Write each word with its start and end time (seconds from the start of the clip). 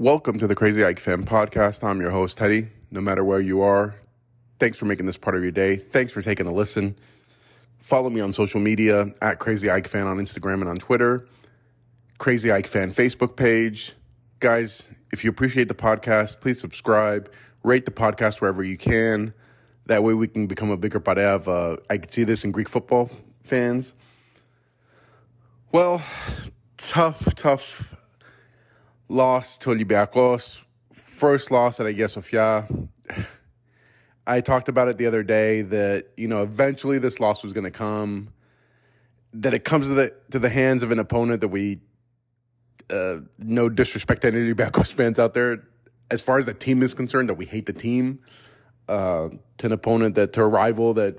Welcome 0.00 0.38
to 0.38 0.46
the 0.46 0.54
Crazy 0.54 0.80
AEK 0.80 1.00
Fan 1.00 1.24
Podcast. 1.24 1.82
I'm 1.82 2.00
your 2.00 2.12
host, 2.12 2.38
Teddy. 2.38 2.68
No 2.92 3.00
matter 3.00 3.24
where 3.24 3.40
you 3.40 3.62
are, 3.62 3.96
thanks 4.60 4.78
for 4.78 4.84
making 4.84 5.06
this 5.06 5.18
part 5.18 5.34
of 5.34 5.42
your 5.42 5.50
day. 5.50 5.74
Thanks 5.74 6.12
for 6.12 6.22
taking 6.22 6.46
a 6.46 6.52
listen. 6.52 6.94
Follow 7.78 8.08
me 8.08 8.20
on 8.20 8.32
social 8.32 8.60
media 8.60 9.12
at 9.20 9.40
Crazy 9.40 9.66
AEK 9.66 9.88
Fan 9.88 10.06
on 10.06 10.18
Instagram 10.18 10.60
and 10.60 10.68
on 10.68 10.76
Twitter, 10.76 11.26
Crazy 12.18 12.48
AEK 12.48 12.68
Fan 12.68 12.92
Facebook 12.92 13.34
page. 13.34 13.94
Guys, 14.38 14.86
if 15.10 15.24
you 15.24 15.30
appreciate 15.30 15.66
the 15.66 15.74
podcast, 15.74 16.40
please 16.40 16.60
subscribe, 16.60 17.28
rate 17.64 17.84
the 17.84 17.90
podcast 17.90 18.40
wherever 18.40 18.62
you 18.62 18.78
can. 18.78 19.34
That 19.86 20.04
way 20.04 20.14
we 20.14 20.28
can 20.28 20.46
become 20.46 20.70
a 20.70 20.76
bigger 20.76 21.00
part 21.00 21.18
of, 21.18 21.48
uh, 21.48 21.76
I 21.90 21.98
can 21.98 22.08
see 22.08 22.22
this 22.22 22.44
in 22.44 22.52
Greek 22.52 22.68
football 22.68 23.10
fans. 23.42 23.94
Well, 25.72 26.00
tough, 26.76 27.34
tough 27.34 27.96
loss 29.08 29.58
to 29.58 29.70
Olympiacos. 29.70 30.64
First 30.92 31.50
loss 31.50 31.78
that 31.78 31.86
at 31.86 31.92
Hagia 31.92 32.08
Sophia. 32.08 32.68
I 34.26 34.42
talked 34.42 34.68
about 34.68 34.88
it 34.88 34.98
the 34.98 35.06
other 35.06 35.22
day 35.22 35.62
that, 35.62 36.08
you 36.16 36.28
know, 36.28 36.42
eventually 36.42 36.98
this 36.98 37.18
loss 37.18 37.42
was 37.42 37.54
going 37.54 37.64
to 37.64 37.70
come. 37.70 38.28
That 39.32 39.54
it 39.54 39.64
comes 39.64 39.88
to 39.88 39.94
the 39.94 40.14
to 40.30 40.38
the 40.38 40.48
hands 40.48 40.82
of 40.82 40.90
an 40.90 40.98
opponent 40.98 41.40
that 41.40 41.48
we, 41.48 41.80
uh, 42.90 43.18
no 43.38 43.68
disrespect 43.68 44.22
to 44.22 44.28
any 44.28 44.52
Olympiacos 44.52 44.92
fans 44.94 45.18
out 45.18 45.34
there, 45.34 45.64
as 46.10 46.22
far 46.22 46.38
as 46.38 46.46
the 46.46 46.54
team 46.54 46.82
is 46.82 46.94
concerned, 46.94 47.28
that 47.28 47.34
we 47.34 47.46
hate 47.46 47.66
the 47.66 47.72
team. 47.72 48.20
Uh, 48.88 49.28
to 49.58 49.66
an 49.66 49.72
opponent 49.72 50.14
that 50.14 50.32
to 50.32 50.42
a 50.42 50.48
rival 50.48 50.94
that, 50.94 51.18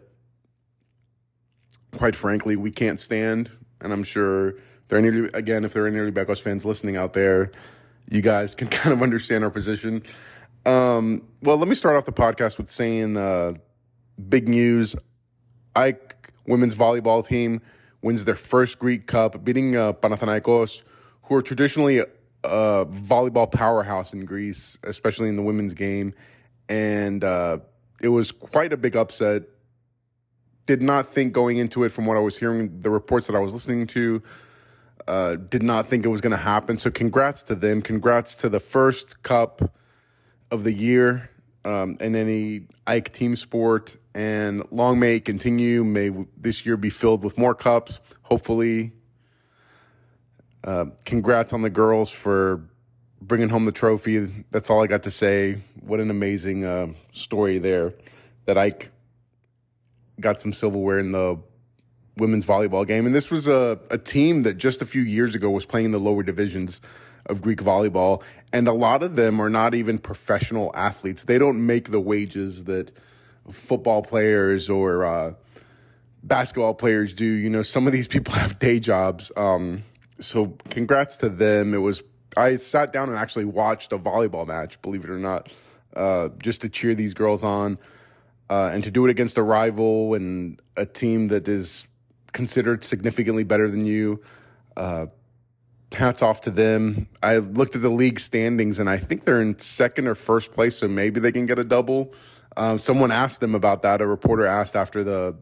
quite 1.96 2.16
frankly, 2.16 2.56
we 2.56 2.72
can't 2.72 3.00
stand. 3.00 3.52
And 3.80 3.94
I'm 3.94 4.04
sure 4.04 4.56
there 4.88 4.98
are 4.98 5.06
any 5.06 5.30
again, 5.34 5.64
if 5.64 5.74
there 5.74 5.84
are 5.84 5.88
any 5.88 5.98
Olympiacos 5.98 6.42
fans 6.42 6.66
listening 6.66 6.98
out 6.98 7.14
there, 7.14 7.52
you 8.10 8.22
guys 8.22 8.56
can 8.56 8.68
kind 8.80 8.94
of 8.94 9.02
understand 9.02 9.44
our 9.44 9.50
position. 9.50 10.04
Um, 10.66 11.24
well, 11.42 11.58
let 11.58 11.68
me 11.68 11.76
start 11.76 11.96
off 11.96 12.06
the 12.06 12.12
podcast 12.12 12.58
with 12.58 12.70
saying 12.70 13.18
uh, 13.18 13.54
big 14.28 14.48
news. 14.50 14.96
AEK 15.76 16.34
women's 16.46 16.76
volleyball 16.76 17.26
team 17.26 17.62
wins 18.02 18.26
their 18.26 18.36
first 18.36 18.80
Greek 18.80 19.08
Cup, 19.08 19.44
beating 19.44 19.76
uh, 19.76 19.94
Panathinaikos, 19.94 20.84
who 21.24 21.36
are 21.36 21.42
traditionally 21.42 22.00
a, 22.00 22.06
a, 22.44 22.86
volleyball 22.86 23.50
powerhouse 23.50 24.14
in 24.14 24.26
Greece, 24.26 24.78
especially 24.84 25.30
in 25.30 25.36
the 25.36 25.42
women's 25.42 25.74
game. 25.74 26.14
And 26.68 27.24
uh, 27.24 27.60
it 28.02 28.10
was 28.10 28.32
quite 28.32 28.74
a 28.74 28.78
big 28.78 28.96
upset. 28.96 29.44
Did 30.66 30.82
not 30.82 31.08
think 31.08 31.34
going 31.34 31.58
into 31.58 31.84
it, 31.84 31.90
from 31.90 32.06
what 32.06 32.18
I 32.18 32.20
was 32.20 32.38
hearing, 32.38 32.82
the 32.82 32.90
reports 32.90 33.28
that 33.28 33.36
I 33.36 33.40
was 33.40 33.54
listening 33.54 33.88
to, 33.88 34.22
uh, 35.10 35.36
did 35.36 35.64
not 35.64 35.88
think 35.88 36.06
it 36.06 36.10
was 36.10 36.22
going 36.22 36.32
to 36.32 36.38
happen. 36.38 36.78
So, 36.78 36.92
congrats 36.92 37.44
to 37.46 37.56
them. 37.56 37.82
Congrats 37.82 38.36
to 38.36 38.50
the 38.50 38.60
first 38.60 39.24
cup 39.24 39.74
of 40.52 40.64
the 40.64 40.72
year 40.72 41.32
um, 41.66 41.98
in 42.00 42.16
any 42.16 42.68
AEK 42.88 43.12
team 43.12 43.36
sport. 43.36 43.98
And 44.14 44.64
long 44.72 45.00
may 45.00 45.16
it 45.16 45.26
continue. 45.26 45.84
May 45.84 46.12
this 46.38 46.66
year 46.66 46.78
be 46.78 46.90
filled 46.90 47.24
with 47.24 47.38
more 47.38 47.56
cups, 47.56 48.00
hopefully. 48.24 48.92
Uh, 50.64 50.86
congrats 51.06 51.54
on 51.54 51.62
the 51.62 51.70
girls 51.70 52.12
for 52.12 52.70
bringing 53.22 53.50
home 53.50 53.66
the 53.66 53.72
trophy. 53.72 54.46
That's 54.52 54.70
all 54.70 54.84
I 54.84 54.88
got 54.88 55.04
to 55.04 55.12
say. 55.12 55.58
What 55.82 56.00
an 56.00 56.12
amazing 56.12 56.66
uh, 56.66 56.88
story 57.12 57.58
there 57.60 57.94
that 58.46 58.58
AEK 58.58 58.90
got 60.20 60.40
some 60.40 60.54
silverware 60.54 61.00
in 61.00 61.12
the 61.12 61.40
women's 62.20 62.46
volleyball 62.46 62.86
game. 62.86 63.06
And 63.06 63.16
this 63.16 63.32
was 63.32 63.48
a, 63.48 63.80
a 63.90 63.98
team 63.98 64.44
that 64.44 64.58
just 64.58 64.82
a 64.82 64.86
few 64.86 65.02
years 65.02 65.36
ago 65.36 65.50
was 65.50 65.66
playing 65.66 65.88
in 65.88 65.92
the 65.92 66.00
lower 66.00 66.24
divisions 66.24 66.82
of 67.26 67.42
Greek 67.42 67.62
volleyball. 67.62 68.24
And 68.52 68.68
a 68.68 68.74
lot 68.74 69.04
of 69.04 69.16
them 69.16 69.40
are 69.40 69.50
not 69.50 69.76
even 69.76 70.00
professional 70.00 70.72
athletes. 70.76 71.24
They 71.24 71.38
don't 71.38 71.66
make 71.66 71.92
the 71.92 72.00
wages 72.00 72.66
that 72.66 72.92
football 73.50 74.02
players 74.02 74.70
or 74.70 75.06
uh, 75.06 75.34
basketball 76.24 76.74
players 76.74 77.14
do. 77.14 77.26
You 77.26 77.50
know, 77.50 77.62
some 77.62 77.88
of 77.88 77.94
these 77.94 78.08
people 78.08 78.34
have 78.36 78.60
day 78.60 78.80
jobs. 78.80 79.32
Um, 79.38 79.84
so 80.20 80.58
congrats 80.70 81.18
to 81.18 81.30
them. 81.30 81.74
It 81.74 81.78
was, 81.78 82.04
I 82.36 82.58
sat 82.58 82.92
down 82.92 83.10
and 83.10 83.18
actually 83.18 83.46
watched 83.46 83.94
a 83.94 83.98
volleyball 83.98 84.48
match, 84.48 84.82
believe 84.82 85.04
it 85.04 85.10
or 85.10 85.20
not, 85.20 85.52
uh, 85.96 86.30
just 86.42 86.62
to 86.62 86.70
cheer 86.70 86.94
these 86.96 87.14
girls 87.14 87.44
on. 87.44 87.78
Uh, 88.52 88.72
and 88.74 88.84
to 88.84 88.90
do 88.90 89.06
it 89.06 89.12
against 89.12 89.38
a 89.38 89.44
rival 89.44 90.16
and 90.16 90.60
a 90.76 90.84
team 90.84 91.28
that 91.28 91.48
is 91.48 91.88
considered 92.33 92.85
significantly 92.85 93.45
better 93.45 93.71
than 93.71 93.87
you. 93.87 94.21
Uh, 94.77 95.07
hats 95.93 96.23
off 96.23 96.41
to 96.43 96.51
them. 96.51 97.09
I 97.23 97.39
looked 97.39 97.77
at 97.77 97.83
the 97.83 97.89
league 97.89 98.19
standings 98.19 98.79
and 98.79 98.91
I 98.91 98.99
think 98.99 99.25
they're 99.25 99.41
in 99.41 99.59
second 99.59 100.09
or 100.09 100.15
first 100.15 100.53
place, 100.53 100.77
so 100.77 100.89
maybe 100.89 101.21
they 101.21 101.33
can 101.33 101.47
get 101.47 101.59
a 101.59 101.65
double. 101.65 102.13
Um, 102.57 102.79
someone 102.79 103.13
asked 103.13 103.41
them 103.41 103.55
about 103.55 103.83
that. 103.83 104.01
A 104.01 104.07
reporter 104.07 104.47
asked 104.47 104.77
after 104.77 105.03
the 105.05 105.37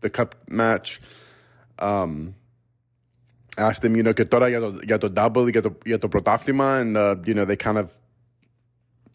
the 0.00 0.10
cup 0.10 0.34
match. 0.48 1.00
Um, 1.78 2.34
asked 3.58 3.82
them, 3.82 3.96
you 3.96 4.02
know, 4.02 4.12
que 4.12 4.24
τώρα 4.24 4.48
για 4.82 4.98
το, 4.98 5.08
double, 5.12 5.50
για 5.50 5.62
το, 5.62 5.76
για 5.84 5.98
το 5.98 6.08
πρωτάθλημα, 6.08 6.80
and, 6.80 6.96
uh, 6.96 7.16
you 7.24 7.34
know, 7.34 7.44
they 7.44 7.56
kind 7.56 7.78
of 7.78 7.90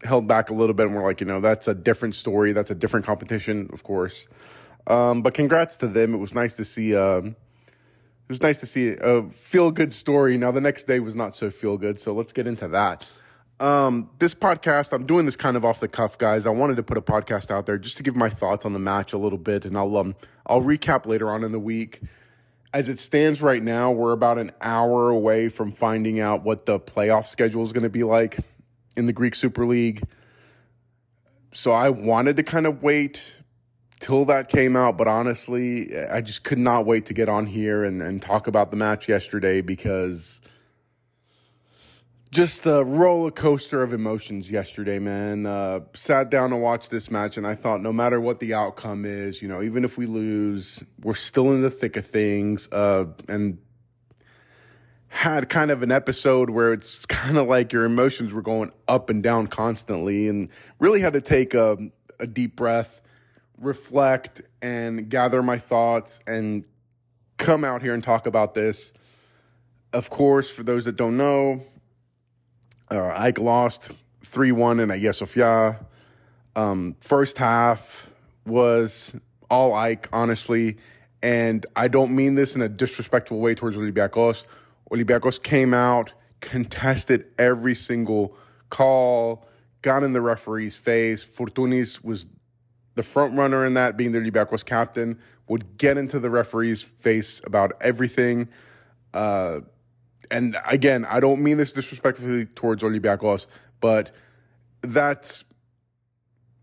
held 0.02 0.26
back 0.26 0.50
a 0.50 0.54
little 0.54 0.74
bit 0.74 0.86
and 0.86 0.94
were 0.94 1.02
like, 1.02 1.20
you 1.20 1.26
know, 1.26 1.40
that's 1.40 1.68
a 1.68 1.74
different 1.74 2.14
story. 2.14 2.52
That's 2.52 2.70
a 2.70 2.74
different 2.74 3.06
competition, 3.06 3.68
of 3.72 3.82
course. 3.82 4.28
Um, 4.87 5.21
but 5.21 5.33
congrats 5.33 5.77
to 5.77 5.87
them. 5.87 6.13
It 6.13 6.17
was 6.17 6.33
nice 6.33 6.55
to 6.57 6.65
see. 6.65 6.95
Um, 6.95 7.35
it 7.67 8.29
was 8.29 8.41
nice 8.41 8.59
to 8.61 8.65
see 8.65 8.95
a 9.01 9.23
feel 9.29 9.71
good 9.71 9.91
story. 9.93 10.37
Now 10.37 10.51
the 10.51 10.61
next 10.61 10.85
day 10.85 10.99
was 10.99 11.15
not 11.15 11.35
so 11.35 11.49
feel 11.49 11.77
good, 11.77 11.99
so 11.99 12.13
let's 12.13 12.31
get 12.31 12.47
into 12.47 12.67
that. 12.69 13.05
Um, 13.59 14.09
this 14.17 14.33
podcast, 14.33 14.91
I'm 14.91 15.05
doing 15.05 15.25
this 15.25 15.35
kind 15.35 15.55
of 15.55 15.63
off 15.63 15.79
the 15.79 15.87
cuff, 15.87 16.17
guys. 16.17 16.47
I 16.47 16.49
wanted 16.49 16.77
to 16.77 16.83
put 16.83 16.97
a 16.97 17.01
podcast 17.01 17.51
out 17.51 17.67
there 17.67 17.77
just 17.77 17.97
to 17.97 18.03
give 18.03 18.15
my 18.15 18.29
thoughts 18.29 18.65
on 18.65 18.73
the 18.73 18.79
match 18.79 19.13
a 19.13 19.19
little 19.19 19.37
bit, 19.37 19.65
and 19.65 19.77
I'll 19.77 19.95
um 19.97 20.15
I'll 20.47 20.61
recap 20.61 21.05
later 21.05 21.29
on 21.29 21.43
in 21.43 21.51
the 21.51 21.59
week. 21.59 22.01
As 22.73 22.89
it 22.89 22.99
stands 22.99 23.41
right 23.41 23.61
now, 23.61 23.91
we're 23.91 24.13
about 24.13 24.37
an 24.37 24.51
hour 24.61 25.09
away 25.09 25.49
from 25.49 25.71
finding 25.71 26.19
out 26.19 26.43
what 26.43 26.65
the 26.65 26.79
playoff 26.79 27.27
schedule 27.27 27.63
is 27.63 27.73
going 27.73 27.83
to 27.83 27.89
be 27.89 28.03
like 28.03 28.39
in 28.95 29.05
the 29.05 29.13
Greek 29.13 29.35
Super 29.35 29.65
League. 29.65 30.01
So 31.53 31.71
I 31.71 31.89
wanted 31.89 32.37
to 32.37 32.43
kind 32.43 32.65
of 32.65 32.81
wait 32.81 33.21
till 34.01 34.25
that 34.25 34.49
came 34.49 34.75
out. 34.75 34.97
But 34.97 35.07
honestly, 35.07 35.97
I 35.97 36.19
just 36.19 36.43
could 36.43 36.57
not 36.57 36.85
wait 36.85 37.05
to 37.05 37.13
get 37.13 37.29
on 37.29 37.45
here 37.45 37.85
and, 37.85 38.01
and 38.01 38.21
talk 38.21 38.47
about 38.47 38.71
the 38.71 38.77
match 38.77 39.07
yesterday 39.07 39.61
because 39.61 40.41
just 42.31 42.65
a 42.65 42.83
roller 42.83 43.31
coaster 43.31 43.83
of 43.83 43.93
emotions 43.93 44.49
yesterday, 44.49 44.99
man. 44.99 45.45
Uh, 45.45 45.81
sat 45.93 46.29
down 46.29 46.51
and 46.51 46.61
watched 46.61 46.89
this 46.89 47.11
match, 47.11 47.37
and 47.37 47.45
I 47.45 47.55
thought 47.55 47.81
no 47.81 47.93
matter 47.93 48.19
what 48.19 48.39
the 48.39 48.53
outcome 48.53 49.05
is, 49.05 49.41
you 49.41 49.47
know, 49.47 49.61
even 49.61 49.85
if 49.85 49.97
we 49.97 50.05
lose, 50.05 50.83
we're 51.01 51.13
still 51.13 51.51
in 51.51 51.61
the 51.61 51.69
thick 51.69 51.95
of 51.95 52.05
things. 52.05 52.69
Uh, 52.71 53.05
and 53.27 53.59
had 55.09 55.49
kind 55.49 55.71
of 55.71 55.83
an 55.83 55.91
episode 55.91 56.49
where 56.49 56.71
it's 56.71 57.05
kind 57.07 57.37
of 57.37 57.47
like 57.47 57.73
your 57.73 57.83
emotions 57.83 58.33
were 58.33 58.41
going 58.41 58.71
up 58.87 59.09
and 59.09 59.21
down 59.21 59.47
constantly, 59.47 60.27
and 60.27 60.49
really 60.79 61.01
had 61.01 61.13
to 61.13 61.21
take 61.21 61.53
a, 61.53 61.77
a 62.19 62.25
deep 62.25 62.55
breath 62.55 63.01
reflect 63.61 64.41
and 64.61 65.09
gather 65.09 65.41
my 65.41 65.57
thoughts 65.57 66.19
and 66.27 66.65
come 67.37 67.63
out 67.63 67.81
here 67.81 67.93
and 67.93 68.03
talk 68.03 68.27
about 68.27 68.53
this. 68.53 68.91
Of 69.93 70.09
course, 70.09 70.49
for 70.49 70.63
those 70.63 70.85
that 70.85 70.95
don't 70.95 71.17
know, 71.17 71.63
uh, 72.89 73.13
AEK 73.15 73.39
lost 73.39 73.91
3 74.23 74.51
1 74.51 74.79
in 74.79 74.89
Hagia 74.89 75.13
Sophia. 75.13 75.79
Um, 76.55 76.95
first 76.99 77.37
half 77.37 78.09
was 78.45 79.15
all 79.49 79.71
AEK, 79.73 80.07
honestly. 80.11 80.77
And 81.23 81.65
I 81.75 81.87
don't 81.87 82.15
mean 82.15 82.35
this 82.35 82.55
in 82.55 82.61
a 82.61 82.69
disrespectful 82.69 83.39
way 83.39 83.53
towards 83.53 83.77
Olympiacos. 83.77 84.45
Olympiacos 84.91 85.41
came 85.41 85.73
out, 85.73 86.13
contested 86.39 87.27
every 87.37 87.75
single 87.75 88.35
call, 88.69 89.45
got 89.81 90.03
in 90.03 90.13
the 90.13 90.21
referee's 90.21 90.75
face. 90.75 91.23
Fortounis 91.23 92.03
was 92.03 92.25
the 92.95 93.03
front 93.03 93.37
runner 93.37 93.65
in 93.65 93.73
that 93.75 93.97
being 93.97 94.11
the 94.11 94.19
Olympiacos 94.19 94.65
captain, 94.65 95.19
would 95.47 95.77
get 95.77 95.97
into 95.97 96.19
the 96.19 96.29
referee's 96.29 96.81
face 96.81 97.41
about 97.45 97.73
everything. 97.81 98.47
Uh, 99.13 99.61
and 100.29 100.55
again, 100.65 101.05
I 101.05 101.19
don't 101.19 101.43
mean 101.43 101.57
this 101.57 101.73
disrespectfully 101.73 102.45
towards 102.45 102.83
Olympiacos, 102.83 103.47
but 103.81 104.11
that's 104.81 105.43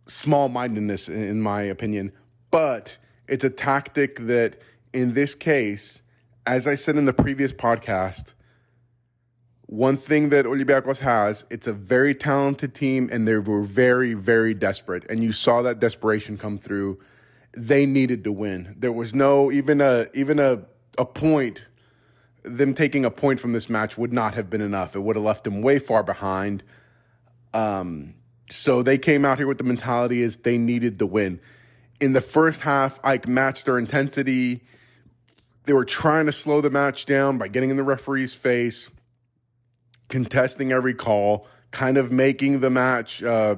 small 0.07 0.49
mindedness, 0.49 1.09
in 1.09 1.43
my 1.43 1.63
opinion. 1.63 2.13
But 2.51 2.99
it's 3.29 3.45
a 3.45 3.51
tactic 3.51 4.21
that, 4.21 4.59
in 4.93 5.13
this 5.13 5.35
case, 5.35 6.01
as 6.47 6.67
I 6.67 6.75
said 6.75 6.97
in 6.97 7.05
the 7.05 7.13
previous 7.13 7.53
podcast, 7.53 8.33
one 9.69 9.99
thing 9.99 10.31
that 10.31 10.47
Olympiacos 10.47 11.01
has, 11.01 11.45
it's 11.51 11.67
a 11.67 11.75
very 11.75 12.15
talented 12.15 12.75
team 12.75 13.11
and 13.13 13.29
they 13.29 13.37
were 13.37 13.63
very, 13.63 14.15
very 14.15 14.55
desperate. 14.55 15.05
And 15.11 15.23
you 15.23 15.31
saw 15.31 15.61
that 15.61 15.79
desperation 15.79 16.39
come 16.39 16.57
through. 16.57 16.99
They 17.53 17.85
needed 17.85 18.25
to 18.25 18.33
win. 18.33 18.75
There 18.79 18.93
was 18.93 19.15
no 19.15 19.53
even 19.53 19.83
a 19.83 20.07
even 20.15 20.39
a 20.39 20.63
a 20.97 21.05
point. 21.05 21.67
Them 22.45 22.73
taking 22.73 23.05
a 23.05 23.11
point 23.11 23.41
from 23.41 23.53
this 23.53 23.69
match 23.69 23.99
would 23.99 24.13
not 24.13 24.33
have 24.33 24.49
been 24.49 24.63
enough. 24.63 24.97
It 24.97 25.01
would 25.01 25.17
have 25.17 25.25
left 25.25 25.45
them 25.45 25.61
way 25.61 25.79
far 25.79 26.03
behind. 26.03 26.63
Um, 27.53 28.15
so 28.51 28.83
they 28.83 28.97
came 28.97 29.27
out 29.27 29.37
here 29.37 29.47
with 29.47 29.59
the 29.59 29.65
mentality 29.65 30.23
is 30.23 30.39
they 30.39 30.57
needed 30.57 30.99
the 30.99 31.07
win. 31.07 31.41
In 32.01 32.15
the 32.15 32.23
first 32.23 32.63
half, 32.63 33.03
AEK 33.03 33.29
matched 33.29 33.67
their 33.67 33.77
intensity. 33.77 34.65
They 35.65 35.75
were 35.75 35.85
trying 35.85 36.25
to 36.25 36.33
slow 36.33 36.63
the 36.63 36.71
match 36.71 37.05
down 37.05 37.37
by 37.37 37.49
getting 37.49 37.69
in 37.69 37.77
the 37.77 37.83
referee's 37.83 38.33
face, 38.33 38.89
contesting 40.09 40.73
every 40.73 40.95
call, 40.95 41.47
kind 41.71 41.97
of 41.97 42.11
making 42.11 42.61
the 42.61 42.71
match 42.71 43.23
uh, 43.23 43.57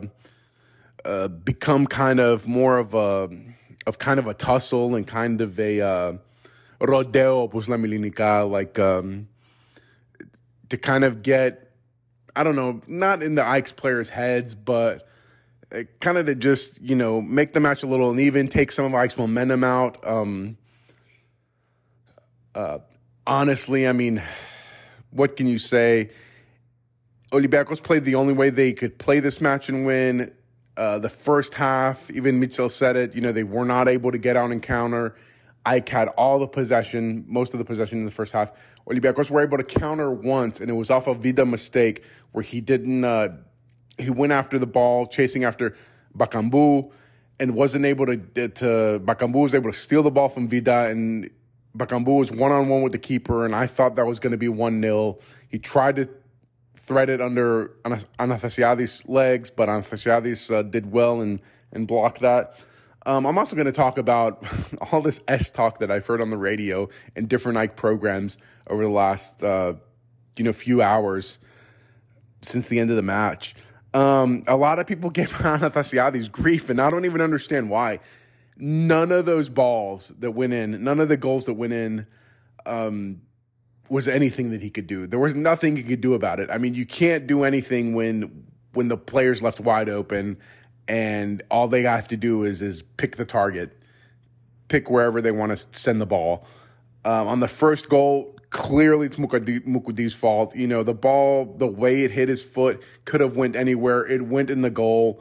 uh, 1.04 1.28
become 1.28 1.86
kind 1.86 2.20
of 2.20 2.46
more 2.46 2.78
of 2.78 2.94
a 2.94 3.28
of 3.86 3.98
kind 3.98 4.20
of 4.20 4.26
a 4.26 4.34
tussle 4.34 4.94
and 4.94 5.06
kind 5.06 5.40
of 5.40 5.58
a 5.58 5.80
uh, 5.80 6.12
rodeo, 6.80 7.48
pues 7.48 7.68
la 7.68 7.76
milinica, 7.76 8.48
like 8.48 8.78
um, 8.78 9.28
to 10.68 10.76
kind 10.76 11.04
of 11.04 11.22
get, 11.22 11.72
I 12.36 12.44
don't 12.44 12.56
know, 12.56 12.80
not 12.86 13.22
in 13.22 13.34
the 13.34 13.42
AEK's 13.42 13.72
players' 13.72 14.10
heads, 14.10 14.54
but 14.54 15.06
kind 16.00 16.18
of 16.18 16.26
to 16.26 16.34
just 16.34 16.80
you 16.80 16.96
know 16.96 17.20
make 17.20 17.54
the 17.54 17.60
match 17.60 17.82
a 17.82 17.86
little 17.86 18.10
uneven, 18.10 18.48
take 18.48 18.72
some 18.72 18.84
of 18.84 18.92
AEK's 18.92 19.16
momentum 19.16 19.64
out. 19.64 20.06
Um, 20.06 20.56
uh, 22.54 22.78
honestly, 23.26 23.86
I 23.86 23.92
mean, 23.92 24.22
what 25.10 25.36
can 25.36 25.46
you 25.46 25.58
say? 25.58 26.10
Olympiacos 27.32 27.82
played 27.82 28.04
the 28.04 28.16
only 28.16 28.32
way 28.32 28.50
they 28.50 28.72
could 28.72 28.98
play 28.98 29.20
this 29.20 29.40
match 29.40 29.68
and 29.68 29.86
win. 29.86 30.32
Uh, 30.76 30.98
the 30.98 31.08
first 31.08 31.54
half, 31.54 32.10
even 32.10 32.40
Míchel 32.40 32.70
said 32.70 32.96
it, 32.96 33.14
you 33.14 33.20
know, 33.20 33.32
they 33.32 33.44
were 33.44 33.64
not 33.64 33.88
able 33.88 34.10
to 34.10 34.18
get 34.18 34.36
out 34.36 34.50
and 34.50 34.62
counter. 34.62 35.14
AEK 35.66 35.88
had 35.88 36.08
all 36.08 36.38
the 36.38 36.48
possession, 36.48 37.24
most 37.28 37.52
of 37.52 37.58
the 37.58 37.64
possession 37.64 37.98
in 37.98 38.04
the 38.04 38.10
first 38.10 38.32
half. 38.32 38.50
Olympiacos 38.88 39.30
were 39.30 39.42
able 39.42 39.58
to 39.58 39.64
counter 39.64 40.10
once, 40.10 40.60
and 40.60 40.70
it 40.70 40.72
was 40.72 40.90
off 40.90 41.06
a 41.06 41.14
Vida 41.14 41.44
mistake 41.44 42.02
where 42.32 42.42
he 42.42 42.60
didn't, 42.60 43.04
uh, 43.04 43.28
he 43.98 44.10
went 44.10 44.32
after 44.32 44.58
the 44.58 44.66
ball, 44.66 45.06
chasing 45.06 45.44
after 45.44 45.76
Bakambu, 46.16 46.90
and 47.38 47.54
wasn't 47.54 47.84
able 47.84 48.06
to, 48.06 48.16
to 48.48 49.00
Bakambu 49.04 49.42
was 49.42 49.54
able 49.54 49.70
to 49.70 49.76
steal 49.76 50.02
the 50.02 50.10
ball 50.10 50.28
from 50.28 50.48
Vida, 50.48 50.88
and 50.88 51.30
Bakambu 51.76 52.18
was 52.18 52.32
one 52.32 52.50
on 52.50 52.68
one 52.68 52.82
with 52.82 52.92
the 52.92 52.98
keeper, 52.98 53.44
and 53.44 53.54
I 53.54 53.66
thought 53.66 53.96
that 53.96 54.06
was 54.06 54.18
going 54.18 54.32
to 54.32 54.38
be 54.38 54.48
1 54.48 54.82
0. 54.82 55.18
He 55.48 55.58
tried 55.58 55.96
to 55.96 56.08
threaded 56.80 57.20
under 57.20 57.68
Athanasiadis' 57.84 59.08
legs, 59.08 59.50
but 59.50 59.68
Athanasiadis 59.68 60.54
uh, 60.54 60.62
did 60.62 60.90
well 60.90 61.20
and, 61.20 61.40
and 61.72 61.86
blocked 61.86 62.20
that. 62.20 62.64
Um, 63.06 63.26
I'm 63.26 63.38
also 63.38 63.54
going 63.54 63.66
to 63.66 63.72
talk 63.72 63.98
about 63.98 64.44
all 64.92 65.00
this 65.00 65.20
S 65.28 65.50
talk 65.50 65.78
that 65.78 65.90
I've 65.90 66.06
heard 66.06 66.20
on 66.20 66.30
the 66.30 66.36
radio 66.36 66.88
and 67.14 67.28
different 67.28 67.58
AEK 67.58 67.76
programs 67.76 68.38
over 68.66 68.84
the 68.84 68.90
last 68.90 69.42
uh, 69.42 69.74
you 70.36 70.44
know 70.44 70.52
few 70.52 70.82
hours 70.82 71.38
since 72.42 72.68
the 72.68 72.78
end 72.78 72.90
of 72.90 72.96
the 72.96 73.02
match. 73.02 73.54
Um, 73.92 74.42
a 74.46 74.56
lot 74.56 74.78
of 74.78 74.86
people 74.86 75.10
give 75.20 75.30
Athanasiadis 75.32 76.30
grief, 76.30 76.70
and 76.70 76.80
I 76.80 76.90
don't 76.90 77.04
even 77.04 77.20
understand 77.20 77.70
why. 77.70 78.00
None 78.56 79.12
of 79.12 79.24
those 79.24 79.48
balls 79.48 80.12
that 80.18 80.32
went 80.32 80.52
in, 80.52 80.82
none 80.84 81.00
of 81.00 81.08
the 81.08 81.16
goals 81.16 81.46
that 81.46 81.54
went 81.54 81.72
in, 81.72 82.06
um, 82.66 83.22
was 83.90 84.06
anything 84.06 84.50
that 84.52 84.62
he 84.62 84.70
could 84.70 84.86
do. 84.86 85.06
There 85.06 85.18
was 85.18 85.34
nothing 85.34 85.76
he 85.76 85.82
could 85.82 86.00
do 86.00 86.14
about 86.14 86.38
it. 86.38 86.48
I 86.50 86.58
mean, 86.58 86.74
you 86.74 86.86
can't 86.86 87.26
do 87.26 87.42
anything 87.44 87.92
when 87.94 88.46
when 88.72 88.88
the 88.88 88.96
player's 88.96 89.42
left 89.42 89.58
wide 89.58 89.88
open 89.88 90.38
and 90.86 91.42
all 91.50 91.66
they 91.66 91.82
have 91.82 92.08
to 92.08 92.16
do 92.16 92.44
is 92.44 92.62
is 92.62 92.82
pick 92.82 93.16
the 93.16 93.24
target, 93.24 93.76
pick 94.68 94.88
wherever 94.88 95.20
they 95.20 95.32
want 95.32 95.56
to 95.56 95.78
send 95.78 96.00
the 96.00 96.06
ball. 96.06 96.46
Um, 97.04 97.26
on 97.26 97.40
the 97.40 97.48
first 97.48 97.88
goal, 97.88 98.36
clearly 98.50 99.06
it's 99.06 99.16
Moukoudi's 99.16 100.14
fault. 100.14 100.54
You 100.54 100.68
know, 100.68 100.82
the 100.82 100.94
ball, 100.94 101.56
the 101.58 101.66
way 101.66 102.02
it 102.04 102.12
hit 102.12 102.28
his 102.28 102.42
foot 102.42 102.80
could 103.04 103.20
have 103.20 103.36
went 103.36 103.56
anywhere. 103.56 104.06
It 104.06 104.22
went 104.22 104.50
in 104.50 104.60
the 104.60 104.70
goal. 104.70 105.20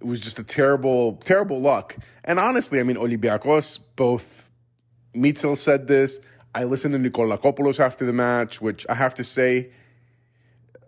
It 0.00 0.06
was 0.06 0.20
just 0.20 0.38
a 0.38 0.44
terrible, 0.44 1.16
terrible 1.16 1.60
luck. 1.60 1.96
And 2.24 2.38
honestly, 2.38 2.80
I 2.80 2.82
mean, 2.82 2.96
Olympiacos, 2.96 3.78
both 3.96 4.50
Míchel 5.14 5.56
said 5.56 5.86
this, 5.88 6.20
I 6.54 6.64
listened 6.64 6.94
to 6.94 7.10
Nikolakopoulos 7.10 7.78
after 7.78 8.06
the 8.06 8.12
match, 8.12 8.60
which 8.60 8.86
I 8.88 8.94
have 8.94 9.14
to 9.16 9.24
say, 9.24 9.70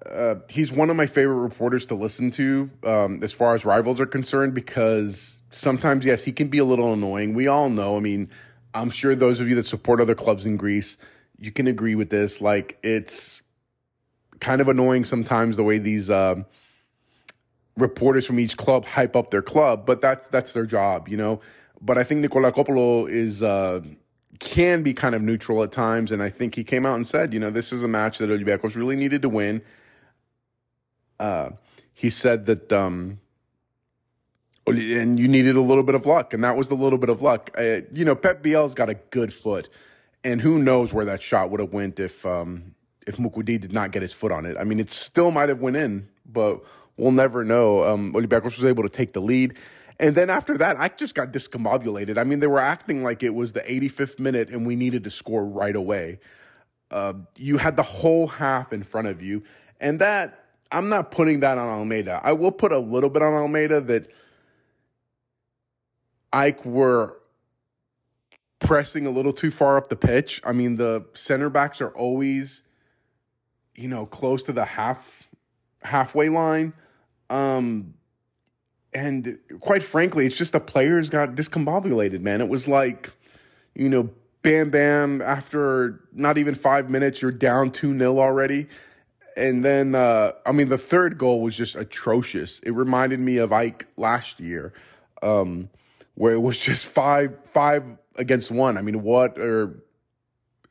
uh, 0.06 0.36
he's 0.48 0.72
one 0.72 0.90
of 0.90 0.96
my 0.96 1.06
favorite 1.06 1.36
reporters 1.36 1.86
to 1.86 1.94
listen 1.94 2.30
to 2.32 2.70
um, 2.84 3.22
as 3.22 3.32
far 3.32 3.54
as 3.54 3.64
rivals 3.64 4.00
are 4.00 4.06
concerned 4.06 4.54
because 4.54 5.40
sometimes, 5.50 6.04
yes, 6.04 6.24
he 6.24 6.32
can 6.32 6.48
be 6.48 6.58
a 6.58 6.64
little 6.64 6.92
annoying. 6.92 7.34
We 7.34 7.46
all 7.46 7.68
know. 7.68 7.96
I 7.96 8.00
mean, 8.00 8.30
I'm 8.72 8.90
sure 8.90 9.14
those 9.14 9.40
of 9.40 9.48
you 9.48 9.54
that 9.56 9.66
support 9.66 10.00
other 10.00 10.14
clubs 10.14 10.46
in 10.46 10.56
Greece, 10.56 10.96
you 11.38 11.52
can 11.52 11.66
agree 11.66 11.94
with 11.94 12.10
this. 12.10 12.40
Like, 12.40 12.78
it's 12.82 13.42
kind 14.40 14.60
of 14.60 14.68
annoying 14.68 15.04
sometimes 15.04 15.58
the 15.58 15.64
way 15.64 15.78
these 15.78 16.08
uh, 16.08 16.36
reporters 17.76 18.26
from 18.26 18.40
each 18.40 18.56
club 18.56 18.86
hype 18.86 19.14
up 19.14 19.30
their 19.30 19.42
club, 19.42 19.84
but 19.84 20.00
that's 20.00 20.28
that's 20.28 20.54
their 20.54 20.66
job, 20.66 21.08
you 21.08 21.16
know. 21.16 21.40
But 21.82 21.98
I 21.98 22.04
think 22.04 22.24
Nikolakopoulos 22.24 23.10
is. 23.10 23.42
Uh, 23.42 23.80
can 24.40 24.82
be 24.82 24.92
kind 24.92 25.14
of 25.14 25.22
neutral 25.22 25.62
at 25.62 25.70
times. 25.70 26.10
And 26.10 26.22
I 26.22 26.30
think 26.30 26.56
he 26.56 26.64
came 26.64 26.84
out 26.84 26.96
and 26.96 27.06
said, 27.06 27.32
you 27.32 27.38
know, 27.38 27.50
this 27.50 27.72
is 27.72 27.84
a 27.84 27.88
match 27.88 28.18
that 28.18 28.30
Olympiacos 28.30 28.74
really 28.74 28.96
needed 28.96 29.22
to 29.22 29.28
win. 29.28 29.62
Uh, 31.20 31.50
he 31.92 32.10
said 32.10 32.46
that, 32.46 32.72
um, 32.72 33.20
and 34.66 35.18
you 35.18 35.28
needed 35.28 35.56
a 35.56 35.60
little 35.60 35.82
bit 35.82 35.94
of 35.94 36.06
luck, 36.06 36.32
and 36.32 36.42
that 36.42 36.56
was 36.56 36.68
the 36.68 36.74
little 36.74 36.98
bit 36.98 37.10
of 37.10 37.20
luck. 37.20 37.50
Uh, 37.56 37.82
you 37.92 38.04
know, 38.04 38.14
Pep 38.14 38.42
Biel's 38.42 38.74
got 38.74 38.88
a 38.88 38.94
good 38.94 39.32
foot, 39.32 39.68
and 40.24 40.40
who 40.40 40.58
knows 40.58 40.92
where 40.92 41.04
that 41.04 41.22
shot 41.22 41.50
would 41.50 41.60
have 41.60 41.72
went 41.72 42.00
if 42.00 42.24
um, 42.24 42.74
if 43.06 43.16
Moukoudi 43.16 43.60
did 43.60 43.72
not 43.72 43.90
get 43.90 44.00
his 44.02 44.12
foot 44.12 44.32
on 44.32 44.46
it. 44.46 44.56
I 44.58 44.64
mean, 44.64 44.80
it 44.80 44.90
still 44.90 45.30
might 45.30 45.48
have 45.48 45.60
went 45.60 45.76
in, 45.76 46.08
but 46.24 46.62
we'll 46.96 47.12
never 47.12 47.44
know. 47.44 47.82
Um, 47.82 48.12
Olympiacos 48.14 48.56
was 48.56 48.64
able 48.64 48.82
to 48.82 48.88
take 48.88 49.12
the 49.12 49.20
lead. 49.20 49.56
And 50.00 50.14
then 50.14 50.30
after 50.30 50.56
that, 50.56 50.80
I 50.80 50.88
just 50.88 51.14
got 51.14 51.30
discombobulated. 51.30 52.16
I 52.16 52.24
mean, 52.24 52.40
they 52.40 52.46
were 52.46 52.58
acting 52.58 53.04
like 53.04 53.22
it 53.22 53.34
was 53.34 53.52
the 53.52 53.60
85th 53.60 54.18
minute 54.18 54.48
and 54.48 54.66
we 54.66 54.74
needed 54.74 55.04
to 55.04 55.10
score 55.10 55.44
right 55.44 55.76
away. 55.76 56.20
Uh, 56.90 57.12
you 57.36 57.58
had 57.58 57.76
the 57.76 57.82
whole 57.82 58.26
half 58.26 58.72
in 58.72 58.82
front 58.82 59.08
of 59.08 59.20
you. 59.20 59.42
And 59.78 59.98
that, 60.00 60.46
I'm 60.72 60.88
not 60.88 61.10
putting 61.10 61.40
that 61.40 61.58
on 61.58 61.68
Almeyda. 61.68 62.18
I 62.24 62.32
will 62.32 62.50
put 62.50 62.72
a 62.72 62.78
little 62.78 63.10
bit 63.10 63.22
on 63.22 63.34
Almeyda 63.34 63.82
that 63.82 64.10
AEK 66.32 66.64
were 66.64 67.20
pressing 68.58 69.06
a 69.06 69.10
little 69.10 69.34
too 69.34 69.50
far 69.50 69.76
up 69.76 69.90
the 69.90 69.96
pitch. 69.96 70.40
I 70.44 70.52
mean, 70.52 70.76
the 70.76 71.04
center 71.12 71.50
backs 71.50 71.82
are 71.82 71.90
always, 71.90 72.62
you 73.74 73.88
know, 73.88 74.06
close 74.06 74.42
to 74.44 74.52
the 74.52 74.64
half 74.64 75.28
halfway 75.82 76.30
line. 76.30 76.72
Um, 77.28 77.94
and 78.92 79.38
quite 79.60 79.82
frankly, 79.82 80.26
it's 80.26 80.36
just 80.36 80.52
the 80.52 80.60
players 80.60 81.10
got 81.10 81.34
discombobulated, 81.34 82.20
man. 82.20 82.40
It 82.40 82.48
was 82.48 82.66
like, 82.66 83.12
you 83.74 83.88
know, 83.88 84.10
bam, 84.42 84.70
bam, 84.70 85.22
after 85.22 86.00
not 86.12 86.38
even 86.38 86.54
five 86.54 86.90
minutes, 86.90 87.22
you're 87.22 87.30
down 87.30 87.70
2 87.70 87.96
0 87.96 88.18
already. 88.18 88.66
And 89.36 89.64
then, 89.64 89.94
uh, 89.94 90.32
I 90.44 90.52
mean, 90.52 90.68
the 90.68 90.78
third 90.78 91.16
goal 91.16 91.40
was 91.40 91.56
just 91.56 91.76
atrocious. 91.76 92.58
It 92.60 92.72
reminded 92.72 93.20
me 93.20 93.36
of 93.36 93.50
AEK 93.52 93.86
last 93.96 94.40
year, 94.40 94.72
um, 95.22 95.70
where 96.14 96.34
it 96.34 96.40
was 96.40 96.60
just 96.64 96.86
five, 96.86 97.36
five 97.44 97.84
against 98.16 98.50
one. 98.50 98.76
I 98.76 98.82
mean, 98.82 99.02
what, 99.02 99.38
or 99.38 99.82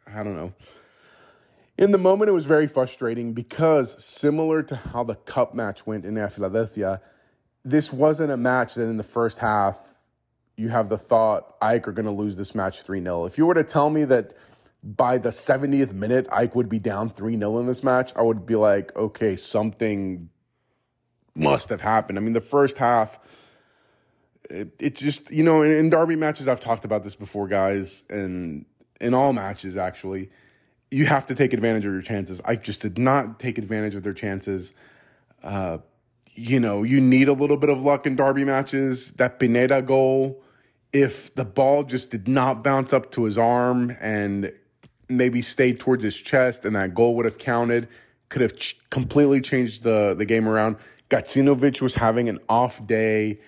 I 0.05 0.23
don't 0.23 0.35
know. 0.35 0.53
In 1.77 1.91
the 1.91 1.97
moment, 1.97 2.27
it 2.27 2.33
was 2.33 2.45
very 2.45 2.67
frustrating 2.67 3.31
because, 3.31 4.03
similar 4.03 4.61
to 4.63 4.75
how 4.75 5.05
the 5.05 5.15
cup 5.15 5.53
match 5.53 5.87
went 5.87 6.03
in 6.03 6.15
Philadelphia, 6.27 6.99
this 7.63 7.91
wasn't 7.91 8.31
a 8.31 8.37
match 8.37 8.75
that 8.75 8.83
in 8.83 8.97
the 8.97 9.03
first 9.03 9.39
half 9.39 9.95
you 10.55 10.69
have 10.69 10.89
the 10.89 10.97
thought 10.97 11.59
AEK 11.61 11.87
are 11.87 11.91
going 11.91 12.05
to 12.05 12.11
lose 12.11 12.35
this 12.35 12.53
match 12.53 12.81
3 12.81 13.01
0. 13.01 13.25
If 13.25 13.37
you 13.37 13.45
were 13.45 13.53
to 13.53 13.63
tell 13.63 13.89
me 13.89 14.03
that 14.05 14.33
by 14.83 15.17
the 15.17 15.29
70th 15.29 15.93
minute 15.93 16.27
AEK 16.31 16.55
would 16.55 16.69
be 16.69 16.79
down 16.79 17.09
3 17.09 17.37
0 17.37 17.59
in 17.59 17.67
this 17.67 17.83
match, 17.83 18.11
I 18.15 18.21
would 18.21 18.45
be 18.45 18.55
like, 18.55 18.95
okay, 18.95 19.35
something 19.35 20.29
must 21.35 21.69
have 21.69 21.81
happened. 21.81 22.17
I 22.17 22.21
mean, 22.21 22.33
the 22.33 22.41
first 22.41 22.77
half, 22.77 23.19
it, 24.49 24.73
it 24.79 24.95
just, 24.95 25.31
you 25.31 25.43
know, 25.43 25.61
in, 25.61 25.71
in 25.71 25.89
derby 25.89 26.15
matches, 26.15 26.47
I've 26.47 26.59
talked 26.59 26.85
about 26.85 27.03
this 27.03 27.15
before, 27.15 27.47
guys, 27.47 28.03
and 28.09 28.65
in 28.99 29.13
all 29.13 29.31
matches, 29.31 29.77
actually, 29.77 30.29
you 30.91 31.05
have 31.05 31.25
to 31.27 31.35
take 31.35 31.53
advantage 31.53 31.85
of 31.85 31.93
your 31.93 32.01
chances. 32.01 32.41
I 32.43 32.55
just 32.55 32.81
did 32.81 32.97
not 32.97 33.39
take 33.39 33.57
advantage 33.57 33.95
of 33.95 34.03
their 34.03 34.13
chances. 34.13 34.73
Uh, 35.43 35.77
you 36.39 36.59
know, 36.59 36.83
you 36.83 37.01
need 37.01 37.27
a 37.27 37.33
little 37.33 37.57
bit 37.57 37.69
of 37.69 37.83
luck 37.83 38.07
in 38.07 38.15
derby 38.15 38.45
matches. 38.45 39.11
That 39.13 39.39
Pineda 39.39 39.81
goal, 39.81 40.41
if 40.93 41.35
the 41.35 41.43
ball 41.43 41.83
just 41.83 42.11
did 42.11 42.29
not 42.29 42.63
bounce 42.63 42.93
up 42.93 43.11
to 43.11 43.25
his 43.25 43.37
arm 43.37 43.95
and 43.99 44.53
maybe 45.09 45.41
stayed 45.41 45.79
towards 45.81 46.01
his 46.01 46.15
chest 46.15 46.63
and 46.63 46.77
that 46.77 46.93
goal 46.95 47.15
would 47.15 47.25
have 47.25 47.37
counted, 47.37 47.89
could 48.29 48.41
have 48.41 48.55
ch- 48.55 48.79
completely 48.89 49.41
changed 49.41 49.83
the, 49.83 50.15
the 50.17 50.23
game 50.23 50.47
around. 50.47 50.77
Gacinovic 51.09 51.81
was 51.81 51.95
having 51.95 52.29
an 52.29 52.39
off 52.47 52.85
day. 52.87 53.39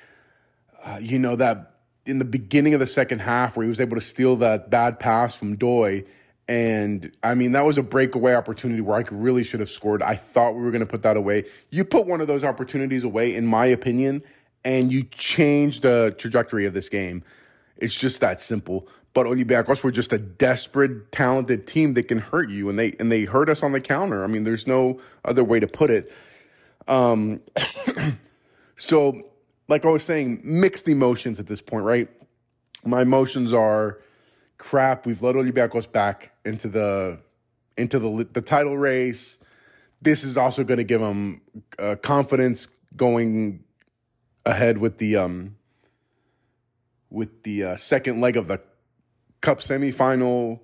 Uh, 0.83 0.97
you 0.99 1.17
know, 1.17 1.37
that 1.37 1.75
in 2.05 2.19
the 2.19 2.25
beginning 2.25 2.73
of 2.73 2.81
the 2.81 2.87
second 2.87 3.19
half 3.19 3.55
where 3.55 3.63
he 3.63 3.69
was 3.69 3.79
able 3.79 3.95
to 3.95 4.01
steal 4.01 4.35
that 4.37 4.69
bad 4.69 4.99
pass 4.99 5.33
from 5.33 5.55
Doi 5.55 6.03
And 6.51 7.09
I 7.23 7.33
mean, 7.33 7.53
that 7.53 7.61
was 7.61 7.77
a 7.77 7.81
breakaway 7.81 8.35
opportunity 8.35 8.81
where 8.81 8.97
I 8.97 9.05
really 9.09 9.41
should 9.41 9.61
have 9.61 9.69
scored. 9.69 10.03
I 10.03 10.15
thought 10.15 10.53
we 10.53 10.61
were 10.61 10.71
going 10.71 10.81
to 10.81 10.85
put 10.85 11.01
that 11.03 11.15
away. 11.15 11.45
You 11.69 11.85
put 11.85 12.07
one 12.07 12.19
of 12.19 12.27
those 12.27 12.43
opportunities 12.43 13.05
away, 13.05 13.33
in 13.33 13.45
my 13.45 13.67
opinion, 13.67 14.21
and 14.65 14.91
you 14.91 15.03
change 15.03 15.79
the 15.79 16.13
trajectory 16.17 16.65
of 16.65 16.73
this 16.73 16.89
game. 16.89 17.23
It's 17.77 17.97
just 17.97 18.19
that 18.19 18.41
simple. 18.41 18.85
But 19.13 19.27
Olympiacos 19.27 19.81
were 19.81 19.91
just 19.91 20.11
a 20.11 20.17
desperate, 20.17 21.13
talented 21.13 21.67
team 21.67 21.93
that 21.93 22.09
can 22.09 22.17
hurt 22.17 22.49
you, 22.49 22.67
and 22.67 22.77
they 22.77 22.97
and 22.99 23.09
they 23.09 23.23
hurt 23.23 23.47
us 23.47 23.63
on 23.63 23.71
the 23.71 23.79
counter. 23.79 24.21
I 24.21 24.27
mean, 24.27 24.43
there's 24.43 24.67
no 24.67 24.99
other 25.23 25.45
way 25.45 25.61
to 25.61 25.67
put 25.67 25.89
it. 25.89 26.11
Um, 26.85 27.39
so, 28.75 29.21
like 29.69 29.85
I 29.85 29.89
was 29.89 30.03
saying, 30.03 30.41
mixed 30.43 30.89
emotions 30.89 31.39
at 31.39 31.47
this 31.47 31.61
point, 31.61 31.85
right? 31.85 32.09
My 32.83 33.03
emotions 33.03 33.53
are 33.53 33.99
crap. 34.61 35.07
We've 35.07 35.21
let 35.23 35.35
Olympiacos 35.35 35.91
back 35.91 36.33
into 36.45 36.69
the 36.69 37.19
into 37.75 37.97
the 37.97 38.27
the 38.31 38.41
title 38.41 38.77
race. 38.77 39.39
This 40.01 40.23
is 40.23 40.37
also 40.37 40.63
going 40.63 40.77
to 40.77 40.83
give 40.83 41.01
them 41.01 41.41
uh, 41.79 41.95
confidence 42.01 42.67
going 42.95 43.63
ahead 44.45 44.77
with 44.77 44.99
the 44.99 45.17
um 45.17 45.55
with 47.09 47.43
the 47.43 47.63
uh, 47.63 47.75
second 47.75 48.21
leg 48.21 48.37
of 48.37 48.47
the 48.47 48.61
cup 49.41 49.59
semifinal. 49.59 50.59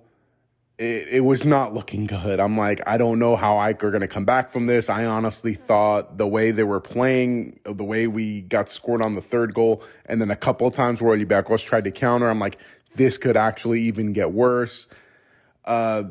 It, 0.78 1.08
it 1.10 1.20
was 1.24 1.44
not 1.44 1.74
looking 1.74 2.06
good. 2.06 2.38
I'm 2.38 2.56
like, 2.56 2.80
I 2.86 2.98
don't 2.98 3.18
know 3.18 3.34
how 3.34 3.56
AEK 3.56 3.82
are 3.82 3.90
going 3.90 4.00
to 4.00 4.08
come 4.08 4.24
back 4.24 4.50
from 4.50 4.66
this. 4.66 4.88
I 4.88 5.06
honestly 5.06 5.54
thought 5.54 6.18
the 6.18 6.26
way 6.26 6.52
they 6.52 6.62
were 6.62 6.78
playing, 6.78 7.58
the 7.64 7.82
way 7.82 8.06
we 8.06 8.42
got 8.42 8.70
scored 8.70 9.02
on 9.02 9.16
the 9.16 9.20
third 9.20 9.54
goal, 9.54 9.82
and 10.06 10.20
then 10.20 10.30
a 10.30 10.36
couple 10.36 10.68
of 10.68 10.74
times 10.74 11.02
where 11.02 11.16
Olympiacos 11.16 11.64
tried 11.64 11.82
to 11.82 11.90
counter, 11.90 12.30
I'm 12.30 12.38
like, 12.38 12.60
this 12.96 13.18
could 13.18 13.36
actually 13.36 13.82
even 13.82 14.12
get 14.12 14.32
worse. 14.32 14.88
Uh, 15.64 16.04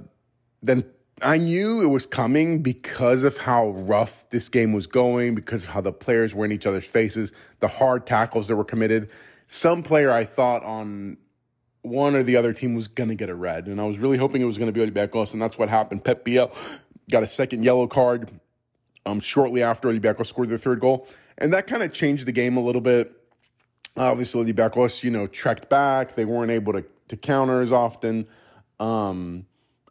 then 0.62 0.84
I 1.22 1.38
knew 1.38 1.82
it 1.82 1.88
was 1.88 2.06
coming 2.06 2.62
because 2.62 3.24
of 3.24 3.38
how 3.38 3.70
rough 3.70 4.30
this 4.30 4.50
game 4.50 4.72
was 4.74 4.86
going, 4.86 5.34
because 5.34 5.64
of 5.64 5.70
how 5.70 5.82
the 5.82 5.92
players 5.92 6.36
were 6.36 6.46
in 6.46 6.52
each 6.52 6.68
other's 6.68 6.86
faces, 6.86 7.34
the 7.60 7.68
hard 7.68 8.06
tackles 8.06 8.48
that 8.48 8.56
were 8.56 8.64
committed. 8.64 9.10
Some 9.48 9.82
player 9.82 10.12
I 10.12 10.26
thought 10.26 10.64
on 10.64 11.18
one 11.82 12.16
or 12.16 12.22
the 12.22 12.36
other 12.36 12.54
team 12.54 12.76
was 12.76 12.88
going 12.88 13.10
to 13.10 13.16
get 13.16 13.30
a 13.30 13.36
red, 13.36 13.66
and 13.66 13.82
I 13.82 13.86
was 13.86 13.98
really 13.98 14.18
hoping 14.18 14.42
it 14.42 14.46
was 14.46 14.58
going 14.58 14.72
to 14.72 14.74
be 14.74 14.86
Olympiacos, 14.86 15.34
and 15.34 15.42
that's 15.42 15.58
what 15.58 15.70
happened. 15.70 16.04
Pep 16.04 16.24
Biel 16.24 16.52
got 17.10 17.24
a 17.24 17.28
second 17.28 17.64
yellow 17.64 17.88
card 17.88 18.30
um, 19.06 19.20
shortly 19.20 19.64
after 19.64 19.88
Olympiacos 19.88 20.28
scored 20.28 20.50
their 20.50 20.58
third 20.58 20.80
goal, 20.80 21.08
and 21.38 21.52
that 21.54 21.66
kind 21.66 21.82
of 21.82 21.92
changed 21.94 22.28
the 22.28 22.32
game 22.32 22.58
a 22.58 22.62
little 22.62 22.82
bit. 22.82 23.17
Obviously, 23.98 24.52
the 24.52 24.54
Olympiacos, 24.54 25.04
you 25.04 25.12
know, 25.12 25.28
trekked 25.28 25.70
back. 25.70 26.16
They 26.16 26.26
weren't 26.26 26.52
able 26.52 26.74
to, 26.74 26.86
to 27.08 27.18
counter 27.18 27.62
as 27.62 27.74
often. 27.74 28.28
Um, 28.80 29.48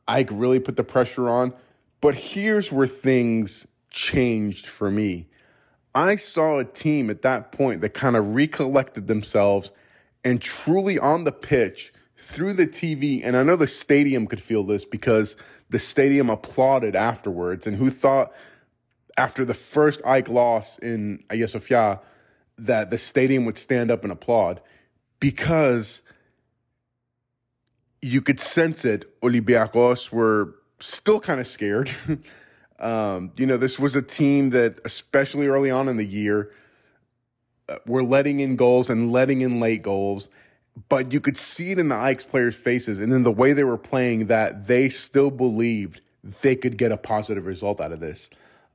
AEK 0.09 0.31
really 0.33 0.61
put 0.61 0.77
the 0.77 0.85
pressure 0.85 1.29
on. 1.29 1.53
But 2.01 2.15
here's 2.15 2.71
where 2.71 2.87
things 2.87 3.67
changed 3.91 4.67
for 4.67 4.91
me. 4.91 5.29
I 5.95 6.17
saw 6.17 6.59
a 6.59 6.65
team 6.65 7.11
at 7.11 7.23
that 7.23 7.53
point 7.53 7.81
that 7.81 7.95
kind 7.95 8.17
of 8.17 8.35
recollected 8.35 9.07
themselves 9.07 9.73
and 10.23 10.41
truly 10.41 10.99
on 10.99 11.25
the 11.25 11.33
pitch 11.33 11.93
through 12.17 12.53
the 12.53 12.67
TV. 12.67 13.23
And 13.25 13.37
I 13.37 13.43
know 13.43 13.57
the 13.57 13.67
stadium 13.67 14.27
could 14.27 14.41
feel 14.41 14.63
this 14.63 14.85
because 14.85 15.37
the 15.71 15.79
stadium 15.79 16.31
applauded 16.31 16.95
afterwards. 16.95 17.67
And 17.67 17.77
who 17.77 17.91
thought 17.91 18.33
after 19.17 19.45
the 19.45 19.55
first 19.55 20.03
AEK 20.05 20.29
loss 20.29 20.79
in 20.79 21.25
Sophia 21.47 22.01
that 22.59 22.91
the 22.91 22.99
stadium 22.99 23.45
would 23.45 23.59
stand 23.59 23.91
up 23.91 24.03
and 24.03 24.13
applaud? 24.13 24.61
Because 25.21 26.03
you 28.03 28.21
could 28.21 28.41
sense 28.41 28.85
it. 28.85 29.21
Olympiacos 29.21 30.13
were 30.13 30.55
still 30.81 31.21
kind 31.21 31.41
of 31.41 31.47
scared. 31.47 31.91
um, 32.79 33.33
you 33.37 33.47
know, 33.47 33.57
this 33.57 33.79
was 33.79 33.97
a 33.97 34.03
team 34.03 34.51
that, 34.51 34.79
especially 34.85 35.47
early 35.47 35.71
on 35.71 35.89
in 35.89 35.97
the 35.97 36.07
year, 36.07 36.53
uh, 37.69 37.79
were 37.87 38.05
letting 38.05 38.41
in 38.41 38.57
goals 38.57 38.89
and 38.89 39.11
letting 39.11 39.41
in 39.41 39.61
late 39.61 39.83
goals. 39.83 40.29
But 40.89 41.13
you 41.13 41.21
could 41.21 41.37
see 41.37 41.73
it 41.73 41.79
in 41.79 41.89
the 41.89 41.95
AEK's 41.95 42.25
players' 42.25 42.55
faces 42.55 42.99
and 42.99 43.13
in 43.13 43.23
the 43.23 43.33
way 43.33 43.53
they 43.53 43.65
were 43.65 43.79
playing 43.79 44.27
that 44.27 44.67
they 44.67 44.89
still 44.89 45.31
believed 45.31 46.01
they 46.43 46.55
could 46.55 46.77
get 46.77 46.93
a 46.93 46.97
positive 46.97 47.47
result 47.47 47.81
out 47.81 47.93
of 47.93 48.01
this. 48.01 48.31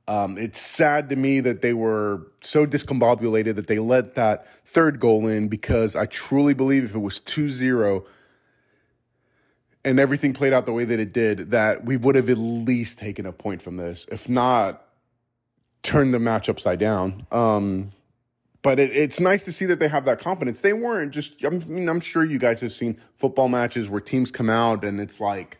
Um, 0.08 0.36
it's 0.36 0.60
sad 0.60 1.08
to 1.10 1.16
me 1.16 1.40
that 1.40 1.62
they 1.62 1.72
were 1.72 2.26
so 2.42 2.66
discombobulated 2.66 3.54
that 3.54 3.68
they 3.68 3.78
let 3.78 4.14
that 4.16 4.46
third 4.66 4.98
goal 4.98 5.28
in 5.28 5.48
because 5.48 5.94
I 5.94 6.06
truly 6.06 6.54
believe 6.54 6.84
if 6.84 6.94
it 6.94 6.98
was 6.98 7.20
2 7.20 7.50
0, 7.50 8.04
and 9.84 9.98
everything 9.98 10.32
played 10.32 10.52
out 10.52 10.66
the 10.66 10.72
way 10.72 10.84
that 10.84 11.00
it 11.00 11.12
did, 11.12 11.50
that 11.50 11.84
we 11.84 11.96
would 11.96 12.14
have 12.14 12.30
at 12.30 12.38
least 12.38 12.98
taken 12.98 13.26
a 13.26 13.32
point 13.32 13.62
from 13.62 13.76
this, 13.76 14.06
if 14.10 14.28
not 14.28 14.84
turned 15.82 16.14
the 16.14 16.18
match 16.18 16.48
upside 16.48 16.78
down. 16.78 17.26
Um, 17.32 17.92
but 18.62 18.78
it, 18.78 18.94
it's 18.94 19.18
nice 19.18 19.42
to 19.42 19.52
see 19.52 19.66
that 19.66 19.80
they 19.80 19.88
have 19.88 20.04
that 20.04 20.20
confidence. 20.20 20.60
They 20.60 20.72
weren't 20.72 21.12
just. 21.12 21.44
I 21.44 21.50
mean, 21.50 21.88
I'm 21.88 22.00
sure 22.00 22.24
you 22.24 22.38
guys 22.38 22.60
have 22.60 22.72
seen 22.72 23.00
football 23.16 23.48
matches 23.48 23.88
where 23.88 24.00
teams 24.00 24.30
come 24.30 24.48
out 24.48 24.84
and 24.84 25.00
it's 25.00 25.20
like, 25.20 25.58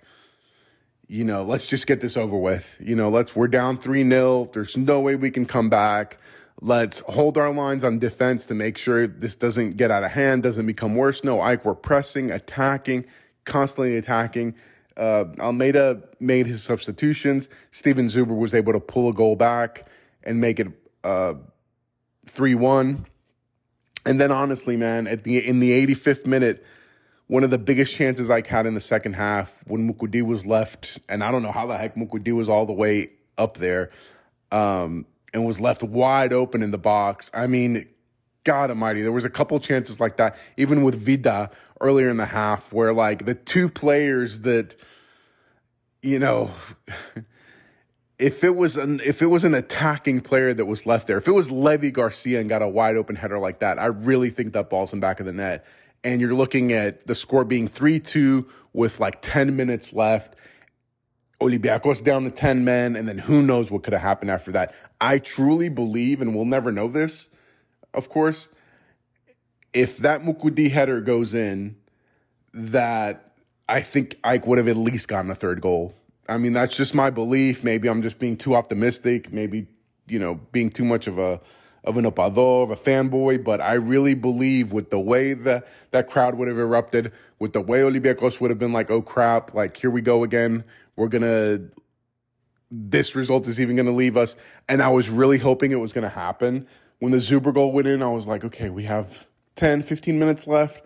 you 1.13 1.25
know, 1.25 1.43
let's 1.43 1.67
just 1.67 1.87
get 1.87 2.01
this 2.01 2.17
over 2.17 2.37
with. 2.37 2.79
You 2.81 2.97
know, 2.97 3.11
let's 3.11 3.37
we're 3.37 3.47
down 3.47 3.77
three 3.77 4.03
0 4.09 4.49
There's 4.53 4.79
no 4.79 5.01
way 5.01 5.15
we 5.15 5.31
can 5.31 5.45
come 5.45 5.69
back. 5.69 6.17
Let's 6.61 7.01
hold 7.01 7.37
our 7.37 7.53
lines 7.53 7.85
on 7.85 7.99
defense 7.99 8.47
to 8.47 8.55
make 8.55 8.79
sure 8.79 9.07
this 9.07 9.35
doesn't 9.35 9.77
get 9.77 9.91
out 9.91 10.05
of 10.05 10.13
hand, 10.13 10.43
doesn't 10.43 10.65
become 10.65 10.95
worse. 10.95 11.23
No, 11.23 11.39
AEK, 11.39 11.65
we're 11.65 11.75
pressing, 11.75 12.31
attacking 12.31 13.05
constantly 13.45 13.97
attacking. 13.97 14.55
Uh, 14.97 15.25
Almeyda 15.39 16.03
made 16.21 16.47
his 16.47 16.63
substitutions. 16.63 17.49
Steven 17.71 18.07
Zuber 18.07 18.37
was 18.37 18.55
able 18.55 18.73
to 18.73 18.81
pull 18.81 19.09
a 19.09 19.13
goal 19.13 19.37
back 19.37 19.87
and 20.23 20.41
make 20.41 20.61
it 20.61 20.69
uh, 21.05 21.35
3 22.27 22.55
1. 22.55 23.07
And 24.05 24.21
then, 24.21 24.33
honestly, 24.33 24.77
man, 24.77 25.07
at 25.07 25.25
the 25.25 25.47
in 25.47 25.61
the 25.61 25.87
85th 25.87 26.27
minute, 26.27 26.65
one 27.33 27.45
of 27.45 27.49
the 27.49 27.57
biggest 27.57 27.97
chances 27.97 28.29
I 28.29 28.47
had 28.47 28.67
in 28.67 28.75
the 28.75 28.81
second 28.81 29.15
half 29.15 29.63
when 29.67 29.91
Moukoudi 29.91 30.21
was 30.21 30.45
left, 30.45 30.99
and 31.09 31.25
I 31.25 31.31
don't 31.31 31.43
know 31.43 31.51
how 31.51 31.67
the 31.67 31.79
heck 31.79 31.95
Moukoudi 31.95 32.35
was 32.35 32.51
all 32.51 32.67
the 32.67 32.75
way 32.75 33.09
up 33.39 33.57
there, 33.57 33.89
um, 34.51 35.07
and 35.33 35.47
was 35.47 35.59
left 35.59 35.83
wide 35.83 36.35
open 36.35 36.63
in 36.63 36.73
the 36.73 36.79
box. 36.79 37.31
I 37.33 37.47
mean, 37.47 37.89
God 38.45 38.69
Almighty, 38.69 39.01
there 39.01 39.13
was 39.13 39.25
a 39.25 39.31
couple 39.31 39.59
chances 39.61 39.99
like 39.99 40.19
that, 40.19 40.37
even 40.59 40.83
with 40.83 40.95
Vida 40.95 41.51
earlier 41.81 42.11
in 42.11 42.19
the 42.19 42.27
half, 42.27 42.71
where 42.71 42.93
like 42.93 43.25
the 43.25 43.35
two 43.35 43.71
players 43.71 44.41
that, 44.41 44.77
you 46.03 46.19
know, 46.19 46.51
if 48.19 48.45
it 48.45 48.57
was 48.57 48.77
an 48.77 49.01
if 49.07 49.23
it 49.23 49.29
was 49.29 49.45
an 49.45 49.55
attacking 49.55 50.21
player 50.21 50.53
that 50.53 50.67
was 50.67 50.85
left 50.85 51.07
there, 51.07 51.17
if 51.17 51.27
it 51.27 51.33
was 51.33 51.51
Levi 51.51 51.93
García 51.93 52.41
and 52.41 52.51
got 52.51 52.61
a 52.61 52.69
wide 52.69 52.97
open 52.97 53.17
header 53.17 53.39
like 53.39 53.61
that, 53.61 53.79
I 53.79 53.87
really 53.87 54.29
think 54.29 54.53
that 54.53 54.69
ball's 54.69 54.93
in 54.93 55.01
back 55.01 55.19
of 55.19 55.25
the 55.25 55.33
net. 55.33 55.65
And 56.05 56.21
you're 56.21 56.35
looking 56.35 56.73
at 56.73 57.07
the 57.07 57.15
score 57.15 57.45
being 57.45 57.69
three 57.69 58.01
two 58.01 58.49
with 58.73 59.01
like 59.01 59.23
ten 59.23 59.57
minutes 59.57 59.93
left. 59.93 60.35
Olympiacos 61.41 62.05
down 62.05 62.23
to 62.23 62.31
10 62.31 62.65
men, 62.65 62.95
and 62.95 63.09
then 63.09 63.19
who 63.19 63.43
knows 63.43 63.69
what 63.69 63.83
could 63.83 63.93
have 63.93 64.03
happened 64.03 64.31
after 64.31 64.53
that. 64.53 64.73
I 65.01 65.19
truly 65.19 65.69
believe, 65.69 66.21
and 66.21 66.37
we'll 66.37 66.45
never 66.45 66.71
know 66.71 66.87
this, 66.87 67.31
of 67.93 68.09
course, 68.09 68.49
if 69.73 69.97
that 69.99 70.21
Moukoudi 70.21 70.71
header 70.71 71.01
goes 71.01 71.35
in, 71.35 71.75
that 72.55 73.33
I 73.69 73.81
think 73.81 74.21
AEK 74.23 74.47
would 74.47 74.59
have 74.59 74.69
at 74.69 74.77
least 74.77 75.09
gotten 75.09 75.33
a 75.33 75.35
third 75.35 75.61
goal. 75.61 75.95
I 76.29 76.39
mean, 76.39 76.53
that's 76.53 76.77
just 76.77 76.95
my 76.95 77.11
belief. 77.11 77.65
Maybe 77.65 77.89
I'm 77.89 78.03
just 78.03 78.21
being 78.21 78.37
too 78.37 78.55
optimistic. 78.55 79.33
Maybe 79.33 79.67
you 80.07 80.19
know, 80.19 80.35
being 80.53 80.71
too 80.71 80.85
much 80.85 81.07
of 81.07 81.19
a 81.19 81.41
of 81.85 81.97
an 81.97 82.05
opador, 82.05 82.63
of 82.65 82.71
a 82.71 82.77
fanboy. 82.77 83.43
But 83.43 83.61
I 83.61 83.75
really 83.75 84.15
believe 84.15 84.73
with 84.73 84.91
the 84.91 85.01
way 85.01 85.35
that 85.35 85.67
that 85.91 86.09
crowd 86.09 86.37
would 86.37 86.49
have 86.49 86.59
erupted, 86.59 87.13
with 87.39 87.53
the 87.53 87.61
way 87.61 87.81
Olympiacos 87.81 88.41
would 88.41 88.51
have 88.51 88.59
been 88.59 88.73
like, 88.73 88.91
"Oh 88.91 89.03
crap! 89.03 89.55
Like 89.55 89.77
here 89.77 89.91
we 89.91 90.01
go 90.01 90.25
again. 90.25 90.65
We're 90.97 91.09
gonna." 91.09 91.61
This 92.71 93.15
result 93.15 93.47
is 93.49 93.61
even 93.61 93.77
to 93.87 93.93
leave 93.93 94.17
us. 94.17 94.35
And 94.69 94.83
I 94.83 94.89
was 94.89 95.11
really 95.11 95.39
hoping 95.39 95.73
it 95.73 95.77
was 95.77 95.93
to 96.05 96.15
happen. 96.15 96.67
When 97.01 97.13
the 97.13 97.19
Zuber 97.19 97.53
goal 97.53 97.71
went 97.73 97.87
in, 97.87 98.03
I 98.03 98.09
was 98.09 98.27
like, 98.27 98.45
okay, 98.45 98.71
we 98.71 98.85
have 98.85 99.27
10, 99.57 99.83
15 99.83 100.19
minutes 100.19 100.47
left. 100.47 100.81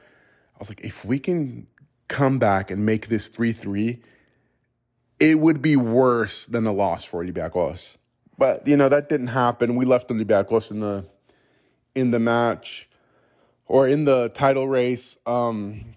I 0.57 0.59
was 0.59 0.69
like, 0.69 0.81
if 0.81 1.05
we 1.05 1.19
can 1.19 1.69
come 2.09 2.39
back 2.39 2.71
and 2.71 2.85
make 2.85 3.09
this 3.09 3.29
3 3.29 3.53
3, 3.53 4.01
it 5.21 5.39
would 5.39 5.63
be 5.63 5.77
worse 5.77 6.47
than 6.47 6.67
a 6.67 6.73
loss 6.73 7.05
for 7.05 7.23
Olympiacos. 7.23 7.99
But, 8.39 8.67
you 8.67 8.77
know, 8.77 8.89
that 8.89 9.09
didn't 9.09 9.29
happen. 9.29 9.77
We 9.77 9.85
left 9.85 10.09
Olympiacos 10.09 10.71
in 10.71 10.81
the 10.81 11.07
in 11.95 12.11
the 12.11 12.19
match 12.19 12.89
or 13.67 13.89
in 13.89 14.05
the 14.05 14.29
title 14.29 14.69
race. 14.69 15.17
Um, 15.27 15.97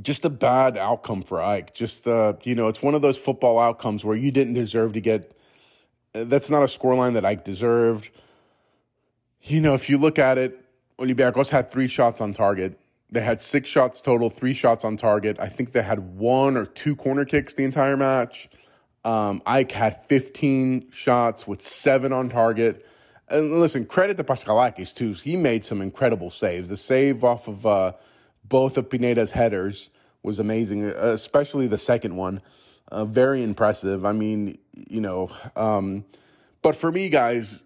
just 0.00 0.24
a 0.24 0.30
bad 0.30 0.76
outcome 0.76 1.22
for 1.22 1.38
AEK. 1.38 1.74
Just, 1.74 2.06
uh, 2.06 2.34
you 2.44 2.54
know, 2.54 2.68
it's 2.68 2.82
one 2.82 2.94
of 2.94 3.02
those 3.02 3.18
football 3.18 3.58
outcomes 3.58 4.04
where 4.04 4.16
you 4.16 4.30
didn't 4.30 4.54
deserve 4.54 4.92
to 4.94 5.00
get. 5.00 5.36
That's 6.12 6.50
not 6.50 6.62
a 6.62 6.66
scoreline 6.66 7.14
that 7.14 7.24
AEK 7.24 7.44
deserved. 7.44 8.10
You 9.42 9.60
know, 9.60 9.74
if 9.74 9.90
you 9.90 9.98
look 9.98 10.18
at 10.18 10.38
it, 10.38 10.58
Olympiacos 10.98 11.50
had 11.50 11.70
three 11.70 11.88
shots 11.88 12.20
on 12.20 12.32
target. 12.32 12.78
They 13.10 13.20
had 13.20 13.42
six 13.42 13.68
shots 13.68 14.00
total, 14.00 14.30
three 14.30 14.54
shots 14.54 14.84
on 14.84 14.96
target. 14.96 15.38
I 15.40 15.48
think 15.48 15.72
they 15.72 15.82
had 15.82 16.16
one 16.16 16.56
or 16.56 16.64
two 16.64 16.96
corner 16.96 17.24
kicks 17.24 17.52
the 17.54 17.64
entire 17.64 17.96
match. 17.96 18.48
Um, 19.04 19.42
AEK 19.46 19.72
had 19.72 20.04
15 20.04 20.90
shots 20.92 21.46
with 21.46 21.62
seven 21.62 22.12
on 22.12 22.28
target. 22.28 22.86
And 23.28 23.58
listen, 23.58 23.86
credit 23.86 24.16
to 24.18 24.24
Paschalakis 24.24 24.94
too. 24.94 25.12
He 25.12 25.36
made 25.36 25.64
some 25.64 25.80
incredible 25.80 26.30
saves. 26.30 26.68
The 26.68 26.76
save 26.76 27.24
off 27.24 27.48
of 27.48 27.66
uh, 27.66 27.92
both 28.44 28.76
of 28.76 28.90
Pineda's 28.90 29.32
headers 29.32 29.90
was 30.22 30.38
amazing, 30.38 30.84
especially 30.84 31.66
the 31.66 31.78
second 31.78 32.16
one. 32.16 32.42
Uh, 32.88 33.04
very 33.04 33.42
impressive. 33.42 34.04
I 34.04 34.12
mean, 34.12 34.58
you 34.74 35.00
know, 35.00 35.30
um, 35.56 36.04
but 36.60 36.76
for 36.76 36.92
me, 36.92 37.08
guys, 37.08 37.64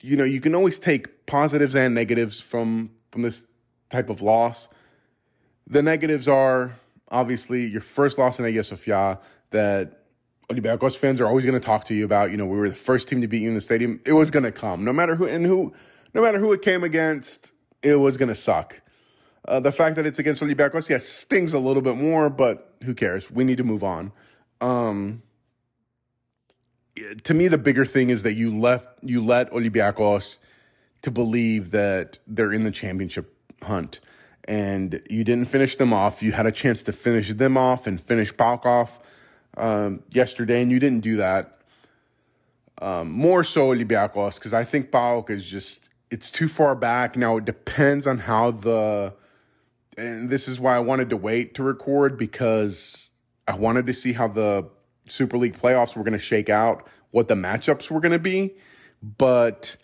you 0.00 0.16
know, 0.16 0.24
you 0.24 0.40
can 0.40 0.54
always 0.54 0.78
take 0.78 1.26
positives 1.26 1.74
and 1.74 1.94
negatives 1.94 2.40
from 2.40 2.90
from 3.10 3.22
this 3.22 3.46
type 3.90 4.08
of 4.08 4.22
loss. 4.22 4.68
The 5.66 5.82
negatives 5.82 6.28
are 6.28 6.76
obviously 7.10 7.66
your 7.66 7.80
first 7.80 8.18
loss 8.18 8.38
in 8.38 8.44
Hagia 8.44 8.64
Sophia 8.64 9.18
that 9.50 9.99
Olympiacos 10.50 10.96
fans 10.96 11.20
are 11.20 11.26
always 11.26 11.44
going 11.44 11.58
to 11.58 11.64
talk 11.64 11.84
to 11.84 11.94
you 11.94 12.04
about. 12.04 12.30
You 12.30 12.36
know, 12.36 12.46
we 12.46 12.58
were 12.58 12.68
the 12.68 12.74
first 12.74 13.08
team 13.08 13.20
to 13.20 13.28
beat 13.28 13.42
you 13.42 13.48
in 13.48 13.54
the 13.54 13.60
stadium. 13.60 14.00
It 14.04 14.14
was 14.14 14.30
going 14.30 14.42
to 14.42 14.52
come, 14.52 14.84
no 14.84 14.92
matter 14.92 15.14
who 15.14 15.26
and 15.26 15.46
who, 15.46 15.72
no 16.12 16.22
matter 16.22 16.38
who 16.38 16.52
it 16.52 16.62
came 16.62 16.82
against. 16.82 17.52
It 17.82 17.96
was 17.96 18.16
going 18.16 18.28
to 18.28 18.34
suck. 18.34 18.82
Uh, 19.46 19.58
the 19.60 19.72
fact 19.72 19.96
that 19.96 20.04
it's 20.04 20.18
against 20.18 20.42
Olympiacos, 20.42 20.88
yes, 20.90 21.06
stings 21.06 21.54
a 21.54 21.58
little 21.58 21.82
bit 21.82 21.96
more, 21.96 22.28
but 22.28 22.74
who 22.84 22.94
cares? 22.94 23.30
We 23.30 23.44
need 23.44 23.56
to 23.56 23.64
move 23.64 23.82
on. 23.82 24.12
Um, 24.60 25.22
to 27.22 27.32
me, 27.32 27.48
the 27.48 27.56
bigger 27.56 27.84
thing 27.84 28.10
is 28.10 28.22
that 28.24 28.34
you 28.34 28.50
left 28.50 28.88
you 29.02 29.24
let 29.24 29.50
Olympiacos 29.52 30.40
to 31.02 31.10
believe 31.10 31.70
that 31.70 32.18
they're 32.26 32.52
in 32.52 32.64
the 32.64 32.70
championship 32.70 33.34
hunt, 33.62 34.00
and 34.46 35.00
you 35.08 35.24
didn't 35.24 35.46
finish 35.46 35.76
them 35.76 35.94
off. 35.94 36.22
You 36.22 36.32
had 36.32 36.44
a 36.44 36.52
chance 36.52 36.82
to 36.82 36.92
finish 36.92 37.32
them 37.32 37.56
off 37.56 37.86
and 37.86 37.98
finish 37.98 38.34
PAOK 38.34 38.66
off 38.66 39.00
um, 39.56 40.02
yesterday, 40.10 40.62
and 40.62 40.70
you 40.70 40.78
didn't 40.78 41.00
do 41.00 41.16
that. 41.16 41.56
Um, 42.82 43.10
more 43.10 43.44
so 43.44 43.68
Olympiacos 43.68 44.36
because 44.36 44.54
I 44.54 44.64
think 44.64 44.90
PAOK 44.90 45.30
is 45.30 45.44
just 45.44 45.90
it's 46.10 46.30
too 46.30 46.48
far 46.48 46.74
back 46.74 47.16
now. 47.16 47.36
It 47.36 47.44
depends 47.44 48.06
on 48.06 48.18
how 48.18 48.50
the 48.52 49.14
and 49.96 50.30
this 50.30 50.48
is 50.48 50.58
why 50.58 50.76
I 50.76 50.78
wanted 50.78 51.10
to 51.10 51.16
wait 51.16 51.54
to 51.54 51.62
record 51.62 52.16
because 52.16 53.10
I 53.46 53.56
wanted 53.56 53.86
to 53.86 53.94
see 53.94 54.14
how 54.14 54.28
the 54.28 54.68
Super 55.06 55.36
League 55.36 55.58
playoffs 55.58 55.96
were 55.96 56.04
going 56.04 56.12
to 56.12 56.18
shake 56.18 56.48
out, 56.48 56.86
what 57.10 57.28
the 57.28 57.34
matchups 57.34 57.90
were 57.90 58.00
going 58.00 58.12
to 58.12 58.18
be. 58.18 58.54
But 59.02 59.76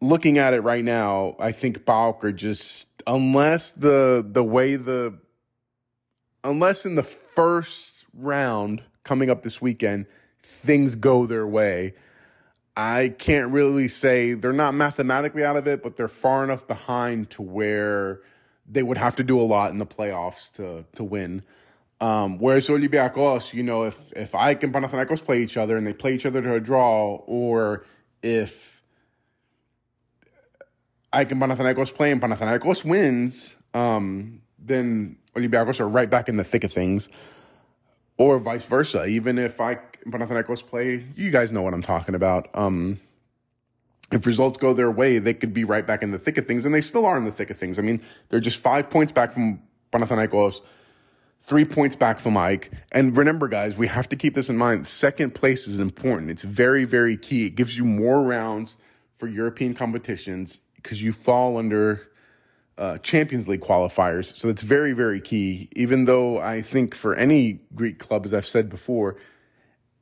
looking 0.00 0.38
at 0.38 0.52
it 0.52 0.60
right 0.60 0.84
now, 0.84 1.36
I 1.38 1.52
think 1.52 1.84
PAOK 1.84 2.24
are 2.24 2.32
just 2.32 3.02
unless 3.06 3.72
the 3.72 4.24
the 4.26 4.44
way 4.44 4.76
the 4.76 5.18
unless 6.44 6.84
in 6.84 6.96
the 6.96 7.02
first 7.02 8.01
round 8.14 8.82
coming 9.04 9.30
up 9.30 9.42
this 9.42 9.60
weekend 9.60 10.06
things 10.42 10.96
go 10.96 11.26
their 11.26 11.46
way. 11.46 11.94
I 12.76 13.14
can't 13.18 13.52
really 13.52 13.88
say 13.88 14.34
they're 14.34 14.52
not 14.52 14.74
mathematically 14.74 15.44
out 15.44 15.56
of 15.56 15.66
it, 15.66 15.82
but 15.82 15.96
they're 15.96 16.08
far 16.08 16.42
enough 16.42 16.66
behind 16.66 17.30
to 17.30 17.42
where 17.42 18.20
they 18.66 18.82
would 18.82 18.96
have 18.96 19.16
to 19.16 19.24
do 19.24 19.40
a 19.40 19.44
lot 19.44 19.70
in 19.70 19.78
the 19.78 19.86
playoffs 19.86 20.52
to 20.54 20.84
to 20.94 21.04
win. 21.04 21.42
Um, 22.00 22.38
whereas 22.38 22.68
Olympiacos, 22.68 23.52
you 23.52 23.62
know, 23.62 23.84
if 23.84 24.12
if 24.14 24.32
AEK 24.32 24.64
and 24.64 24.74
Panathinaikos 24.74 25.22
play 25.24 25.42
each 25.42 25.56
other 25.56 25.76
and 25.76 25.86
they 25.86 25.92
play 25.92 26.14
each 26.14 26.26
other 26.26 26.40
to 26.40 26.54
a 26.54 26.60
draw, 26.60 27.16
or 27.26 27.84
if 28.22 28.82
I 31.12 31.22
and 31.22 31.30
Panathinaikos 31.42 31.94
play 31.94 32.10
and 32.10 32.22
Panathinaikos 32.22 32.84
wins, 32.84 33.56
um, 33.74 34.40
then 34.58 35.18
Olympiacos 35.36 35.78
are 35.78 35.88
right 35.88 36.08
back 36.08 36.28
in 36.28 36.38
the 36.38 36.44
thick 36.44 36.64
of 36.64 36.72
things, 36.72 37.10
or 38.16 38.38
vice 38.38 38.64
versa. 38.64 39.06
Even 39.06 39.38
if 39.38 39.60
and 39.60 39.78
Panathinaikos 40.06 40.66
play, 40.66 41.06
you 41.16 41.30
guys 41.30 41.52
know 41.52 41.62
what 41.62 41.74
I'm 41.74 41.82
talking 41.82 42.14
about. 42.14 42.48
Um, 42.54 42.98
if 44.10 44.26
results 44.26 44.58
go 44.58 44.72
their 44.72 44.90
way, 44.90 45.18
they 45.18 45.34
could 45.34 45.54
be 45.54 45.64
right 45.64 45.86
back 45.86 46.02
in 46.02 46.10
the 46.10 46.18
thick 46.18 46.36
of 46.36 46.46
things, 46.46 46.66
and 46.66 46.74
they 46.74 46.80
still 46.80 47.06
are 47.06 47.16
in 47.16 47.24
the 47.24 47.32
thick 47.32 47.50
of 47.50 47.58
things. 47.58 47.78
I 47.78 47.82
mean, 47.82 48.02
they're 48.28 48.40
just 48.40 48.58
five 48.58 48.90
points 48.90 49.12
back 49.12 49.32
from 49.32 49.62
Panathinaikos 49.92 50.60
three 51.42 51.64
points 51.64 51.96
back 51.96 52.20
from 52.20 52.34
AEK. 52.34 52.70
And 52.92 53.16
remember, 53.16 53.48
guys, 53.48 53.76
we 53.76 53.88
have 53.88 54.08
to 54.10 54.16
keep 54.16 54.34
this 54.34 54.48
in 54.48 54.56
mind. 54.56 54.86
Second 54.86 55.34
place 55.34 55.66
is 55.66 55.78
important. 55.78 56.30
It's 56.30 56.42
very, 56.42 56.84
very 56.84 57.16
key. 57.16 57.46
It 57.46 57.56
gives 57.56 57.76
you 57.76 57.84
more 57.84 58.22
rounds 58.22 58.76
for 59.16 59.26
European 59.26 59.74
competitions 59.74 60.60
because 60.76 61.02
you 61.02 61.12
fall 61.12 61.58
under 61.58 62.08
uh, 62.82 62.98
Champions 62.98 63.48
League 63.48 63.60
qualifiers. 63.60 64.36
So 64.36 64.48
that's 64.48 64.62
very, 64.62 64.92
very 64.92 65.20
key. 65.20 65.68
Even 65.76 66.06
though 66.06 66.40
I 66.40 66.60
think 66.62 66.96
for 66.96 67.14
any 67.14 67.60
Greek 67.76 68.00
club, 68.00 68.26
as 68.26 68.34
I've 68.34 68.46
said 68.46 68.68
before, 68.68 69.14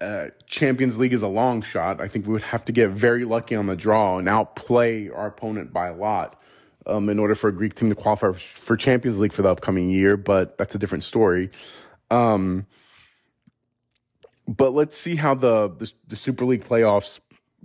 uh, 0.00 0.28
Champions 0.46 0.98
League 0.98 1.12
is 1.12 1.20
a 1.20 1.28
long 1.28 1.60
shot. 1.60 2.00
I 2.00 2.08
think 2.08 2.26
we 2.26 2.32
would 2.32 2.40
have 2.40 2.64
to 2.64 2.72
get 2.72 2.88
very 2.88 3.26
lucky 3.26 3.54
on 3.54 3.66
the 3.66 3.76
draw 3.76 4.16
and 4.16 4.26
outplay 4.30 5.10
our 5.10 5.26
opponent 5.26 5.74
by 5.74 5.88
a 5.88 5.94
lot 5.94 6.40
um, 6.86 7.10
in 7.10 7.18
order 7.18 7.34
for 7.34 7.48
a 7.48 7.52
Greek 7.52 7.74
team 7.74 7.90
to 7.90 7.94
qualify 7.94 8.32
for 8.32 8.78
Champions 8.78 9.20
League 9.20 9.34
for 9.34 9.42
the 9.42 9.50
upcoming 9.50 9.90
year, 9.90 10.16
but 10.16 10.56
that's 10.56 10.74
a 10.74 10.78
different 10.78 11.04
story. 11.04 11.50
Um, 12.10 12.66
but 14.48 14.70
let's 14.70 14.96
see 14.96 15.16
how 15.16 15.34
the, 15.34 15.68
the, 15.68 15.92
the 16.08 16.16
Super 16.16 16.46
League 16.46 16.64
playoffs 16.64 17.20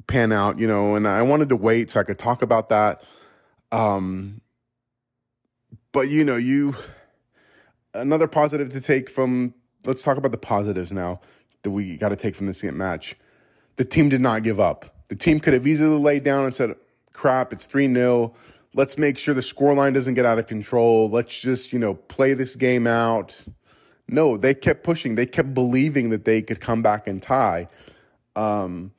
pan 0.07 0.33
out, 0.33 0.59
you 0.59 0.67
know. 0.67 0.95
And 0.95 1.07
I 1.07 1.21
wanted 1.21 1.47
to 1.49 1.55
wait 1.55 1.91
so 1.91 2.01
I 2.01 2.03
could 2.03 2.19
talk 2.19 2.41
about 2.41 2.67
that. 2.67 3.01
Um, 3.71 4.41
but 5.95 6.09
you 6.09 6.25
know, 6.25 6.35
you 6.35 6.75
another 7.93 8.27
positive 8.27 8.69
to 8.69 8.81
take 8.81 9.09
from. 9.09 9.53
Let's 9.85 10.03
talk 10.03 10.17
about 10.17 10.31
the 10.31 10.37
positives 10.37 10.91
now 10.91 11.21
that 11.61 11.71
we 11.71 11.95
got 11.95 12.09
to 12.09 12.15
take 12.15 12.35
from 12.35 12.47
this 12.47 12.63
match. 12.63 13.15
The 13.77 13.85
team 13.85 14.09
did 14.09 14.19
not 14.19 14.43
give 14.43 14.59
up. 14.59 14.93
The 15.07 15.15
team 15.15 15.39
could 15.39 15.53
have 15.53 15.65
easily 15.65 15.97
laid 15.97 16.25
down 16.25 16.43
and 16.43 16.53
said, 16.53 16.75
"Crap, 17.13 17.53
it's 17.53 17.65
three 17.65 17.91
0 17.91 18.35
let's 18.75 18.97
make 18.97 19.17
sure 19.17 19.33
the 19.33 19.39
scoreline 19.39 19.93
doesn't 19.93 20.15
get 20.15 20.25
out 20.25 20.37
of 20.37 20.47
control. 20.47 21.09
Let's 21.09 21.39
just, 21.39 21.71
you 21.71 21.79
know, 21.79 21.93
play 21.93 22.33
this 22.33 22.57
game 22.57 22.85
out. 22.85 23.41
No, 24.09 24.35
they 24.35 24.53
kept 24.53 24.83
pushing. 24.83 25.15
They 25.15 25.25
kept 25.25 25.53
believing 25.53 26.09
that 26.09 26.25
they 26.25 26.41
could 26.41 26.59
come 26.59 26.81
back 26.83 27.07
and 27.07 27.21
tie. 27.21 27.69
Um, 28.35 28.91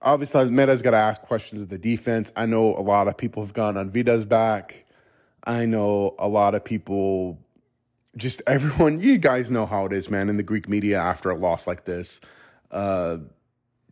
obviously, 0.00 0.48
Meta's 0.50 0.82
got 0.82 0.92
to 0.92 0.98
ask 0.98 1.20
questions 1.20 1.62
of 1.62 1.68
the 1.68 1.78
defense. 1.78 2.32
I 2.36 2.46
know 2.46 2.76
a 2.76 2.80
lot 2.80 3.08
of 3.08 3.16
people 3.16 3.42
have 3.42 3.52
gone 3.52 3.76
on 3.76 3.90
Vida's 3.90 4.24
back. 4.24 4.84
I 5.48 5.64
know 5.64 6.14
a 6.18 6.28
lot 6.28 6.54
of 6.54 6.62
people, 6.64 7.38
just 8.16 8.42
everyone, 8.46 9.00
you 9.02 9.18
guys 9.18 9.50
know 9.50 9.66
how 9.66 9.86
it 9.86 9.92
is, 9.92 10.10
man, 10.10 10.28
in 10.28 10.36
the 10.36 10.42
Greek 10.42 10.68
media 10.68 10.98
after 10.98 11.30
a 11.30 11.36
loss 11.36 11.66
like 11.66 11.84
this. 11.84 12.20
Uh, 12.70 13.18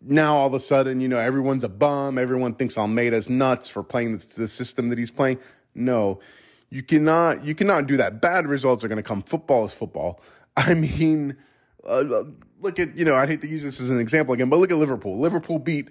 now 0.02 0.36
all 0.36 0.46
of 0.46 0.54
a 0.54 0.60
sudden, 0.60 1.00
you 1.00 1.08
know, 1.08 1.18
everyone's 1.18 1.64
a 1.64 1.68
bum. 1.68 2.18
Everyone 2.18 2.54
thinks 2.54 2.76
Almeyda's 2.76 3.30
nuts 3.30 3.68
for 3.68 3.82
playing 3.82 4.12
the, 4.12 4.18
the 4.36 4.46
system 4.46 4.90
that 4.90 4.98
he's 4.98 5.10
playing. 5.10 5.38
No, 5.74 6.20
you 6.68 6.82
cannot. 6.82 7.42
You 7.44 7.54
cannot 7.54 7.86
do 7.86 7.96
that. 7.96 8.20
Bad 8.20 8.46
results 8.46 8.84
are 8.84 8.88
going 8.88 8.96
to 8.96 9.02
come. 9.02 9.22
Football 9.22 9.64
is 9.64 9.72
football. 9.72 10.20
I 10.56 10.74
mean, 10.74 11.36
uh, 11.84 12.24
look 12.60 12.78
at 12.78 12.96
you 12.98 13.04
know. 13.04 13.14
I 13.14 13.26
hate 13.26 13.40
to 13.42 13.48
use 13.48 13.62
this 13.62 13.80
as 13.80 13.90
an 13.90 13.98
example 13.98 14.34
again, 14.34 14.50
but 14.50 14.58
look 14.58 14.70
at 14.70 14.76
Liverpool. 14.76 15.18
Liverpool 15.18 15.58
beat 15.58 15.88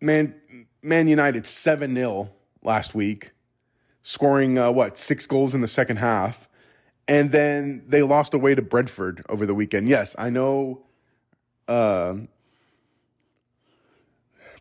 Man 0.00 0.34
Man 0.82 1.08
United 1.08 1.46
seven 1.46 1.94
0 1.94 2.30
last 2.62 2.94
week, 2.94 3.32
scoring 4.02 4.58
uh, 4.58 4.70
what 4.70 4.98
six 4.98 5.26
goals 5.26 5.54
in 5.54 5.60
the 5.60 5.68
second 5.68 5.96
half, 5.96 6.48
and 7.08 7.32
then 7.32 7.84
they 7.86 8.02
lost 8.02 8.34
away 8.34 8.54
to 8.54 8.62
Brentford 8.62 9.24
over 9.28 9.46
the 9.46 9.54
weekend. 9.54 9.88
Yes, 9.88 10.14
I 10.18 10.30
know. 10.30 10.82
Uh, 11.68 12.14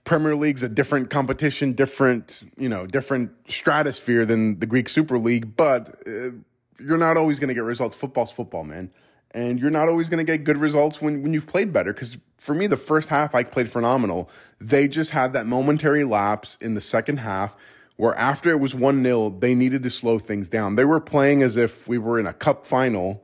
Premier 0.04 0.36
League's 0.36 0.64
a 0.64 0.70
different 0.70 1.10
competition, 1.10 1.74
different, 1.74 2.44
you 2.58 2.70
know, 2.70 2.88
different 2.88 3.32
stratosphere 3.48 4.26
than 4.26 4.60
the 4.60 4.66
Greek 4.66 4.90
Super 4.90 5.18
League, 5.18 5.56
but 5.56 6.02
uh, 6.08 6.32
you're 6.80 6.98
not 6.98 7.18
always 7.18 7.40
going 7.40 7.50
to 7.50 7.54
get 7.54 7.64
results. 7.64 7.96
Football's 7.96 8.32
football, 8.32 8.64
man. 8.64 8.92
And 9.34 9.60
you're 9.60 9.70
not 9.70 9.88
always 9.88 10.10
going 10.10 10.26
to 10.26 10.30
get 10.30 10.44
good 10.44 10.58
results 10.58 11.02
when, 11.02 11.22
when 11.22 11.34
you've 11.34 11.48
played 11.48 11.72
better. 11.72 11.94
Because 11.94 12.18
for 12.38 12.54
me, 12.54 12.68
the 12.68 12.78
first 12.78 13.10
half, 13.10 13.34
I 13.36 13.44
played 13.44 13.70
phenomenal. 13.70 14.30
They 14.60 14.88
just 14.88 15.12
had 15.12 15.34
that 15.34 15.46
momentary 15.46 16.04
lapse 16.04 16.58
in 16.58 16.74
the 16.74 16.82
second 16.82 17.18
half 17.18 17.56
where 18.02 18.16
after 18.16 18.50
it 18.50 18.60
was 18.60 18.74
1 18.74 19.04
0, 19.04 19.30
they 19.30 19.54
needed 19.54 19.84
to 19.84 19.90
slow 19.92 20.18
things 20.18 20.50
down. 20.50 20.76
They 20.76 20.86
were 20.86 21.00
playing 21.00 21.44
as 21.44 21.56
if 21.56 21.88
we 21.88 22.00
were 22.00 22.20
in 22.20 22.26
a 22.26 22.34
cup 22.34 22.66
final, 22.66 23.24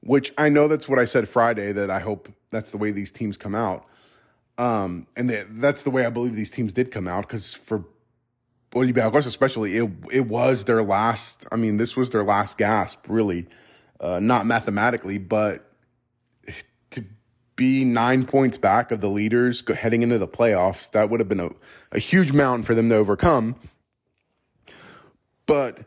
which 0.00 0.32
I 0.36 0.48
know 0.48 0.66
that's 0.66 0.88
what 0.88 0.98
I 0.98 1.04
said 1.04 1.28
Friday, 1.28 1.70
that 1.70 1.92
I 1.92 2.00
hope 2.00 2.28
that's 2.50 2.72
the 2.72 2.76
way 2.76 2.90
these 2.90 3.12
teams 3.12 3.36
come 3.36 3.54
out. 3.54 3.86
Um, 4.58 5.06
and 5.14 5.30
they, 5.30 5.44
that's 5.48 5.84
the 5.84 5.92
way 5.92 6.04
I 6.04 6.10
believe 6.10 6.34
these 6.34 6.50
teams 6.50 6.72
did 6.72 6.90
come 6.90 7.06
out 7.06 7.28
because 7.28 7.54
for 7.54 7.84
Olympiacos 8.72 9.28
especially, 9.28 9.76
it 9.76 9.88
it 10.10 10.26
was 10.26 10.64
their 10.64 10.82
last. 10.82 11.46
I 11.52 11.54
mean, 11.54 11.76
this 11.76 11.96
was 11.96 12.10
their 12.10 12.24
last 12.24 12.58
gasp, 12.58 13.04
really, 13.06 13.46
uh, 14.00 14.18
not 14.18 14.44
mathematically, 14.44 15.18
but 15.18 15.70
to 16.90 17.04
be 17.54 17.84
nine 17.84 18.26
points 18.26 18.58
back 18.58 18.90
of 18.90 19.00
the 19.00 19.08
leaders 19.08 19.62
heading 19.68 20.02
into 20.02 20.18
the 20.18 20.26
playoffs, 20.26 20.90
that 20.90 21.10
would 21.10 21.20
have 21.20 21.28
been 21.28 21.38
a, 21.38 21.50
a 21.92 22.00
huge 22.00 22.32
mountain 22.32 22.64
for 22.64 22.74
them 22.74 22.88
to 22.88 22.96
overcome. 22.96 23.54
But 25.50 25.80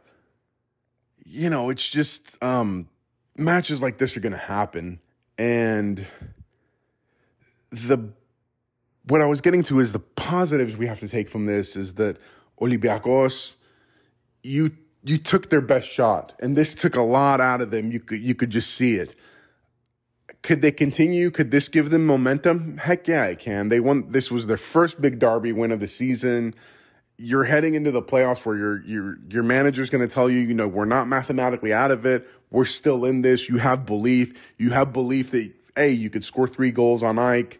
you 1.23 1.49
know, 1.49 1.69
it's 1.69 1.89
just 1.89 2.43
um, 2.43 2.89
matches 3.37 3.81
like 3.81 3.97
this 3.97 4.17
are 4.17 4.19
going 4.19 4.33
to 4.33 4.37
happen. 4.37 4.99
And 5.37 6.05
the 7.71 8.09
what 9.05 9.21
I 9.21 9.25
was 9.25 9.39
getting 9.39 9.63
to 9.63 9.79
is 9.79 9.93
the 9.93 9.99
positives 9.99 10.75
we 10.75 10.87
have 10.87 10.99
to 10.99 11.07
take 11.07 11.29
from 11.29 11.45
this 11.45 11.77
is 11.77 11.93
that 11.93 12.17
Olympiacos, 12.59 13.55
you 14.43 14.71
you 15.05 15.17
took 15.17 15.49
their 15.49 15.61
best 15.61 15.89
shot, 15.89 16.33
and 16.41 16.57
this 16.57 16.75
took 16.75 16.97
a 16.97 17.01
lot 17.01 17.39
out 17.39 17.61
of 17.61 17.71
them. 17.71 17.89
You 17.89 18.01
could 18.01 18.19
you 18.19 18.35
could 18.35 18.49
just 18.49 18.73
see 18.73 18.97
it. 18.97 19.15
Could 20.41 20.61
they 20.61 20.73
continue? 20.73 21.31
Could 21.31 21.51
this 21.51 21.69
give 21.69 21.89
them 21.89 22.05
momentum? 22.05 22.79
Heck 22.79 23.07
yeah, 23.07 23.27
it 23.27 23.39
can. 23.39 23.69
They 23.69 23.79
won. 23.79 24.11
This 24.11 24.29
was 24.29 24.47
their 24.47 24.57
first 24.57 25.01
big 25.01 25.19
derby 25.19 25.53
win 25.53 25.71
of 25.71 25.79
the 25.79 25.87
season. 25.87 26.53
You're 27.25 27.45
heading 27.45 27.73
into 27.73 27.91
the 27.91 28.01
playoffs 28.01 28.45
where 28.45 28.57
your 28.57 28.83
your 28.83 29.17
your 29.29 29.43
manager's 29.43 29.89
going 29.89 30.07
to 30.07 30.13
tell 30.13 30.29
you, 30.29 30.39
you 30.39 30.53
know, 30.53 30.67
we're 30.67 30.85
not 30.85 31.07
mathematically 31.07 31.71
out 31.71 31.91
of 31.91 32.05
it. 32.05 32.27
We're 32.51 32.65
still 32.65 33.05
in 33.05 33.21
this. 33.21 33.47
You 33.47 33.57
have 33.57 33.85
belief. 33.85 34.53
You 34.57 34.71
have 34.71 34.91
belief 34.91 35.31
that 35.31 35.53
hey, 35.75 35.91
you 35.91 36.09
could 36.09 36.25
score 36.25 36.47
three 36.47 36.71
goals 36.71 37.01
on 37.01 37.15
AEK. 37.17 37.59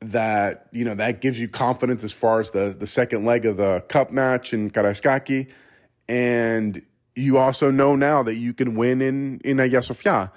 That 0.00 0.68
you 0.70 0.84
know 0.84 0.94
that 0.94 1.20
gives 1.20 1.40
you 1.40 1.48
confidence 1.48 2.04
as 2.04 2.12
far 2.12 2.40
as 2.40 2.50
the 2.50 2.76
the 2.78 2.86
second 2.86 3.24
leg 3.24 3.46
of 3.46 3.56
the 3.56 3.84
cup 3.88 4.12
match 4.12 4.52
in 4.52 4.70
Karaiskaki 4.70 5.50
and 6.08 6.82
you 7.14 7.38
also 7.38 7.70
know 7.70 7.96
now 7.96 8.22
that 8.22 8.36
you 8.36 8.54
can 8.54 8.74
win 8.74 9.02
in 9.02 9.40
in 9.40 9.58
Hagia 9.58 9.82
Sophia. 9.82 10.32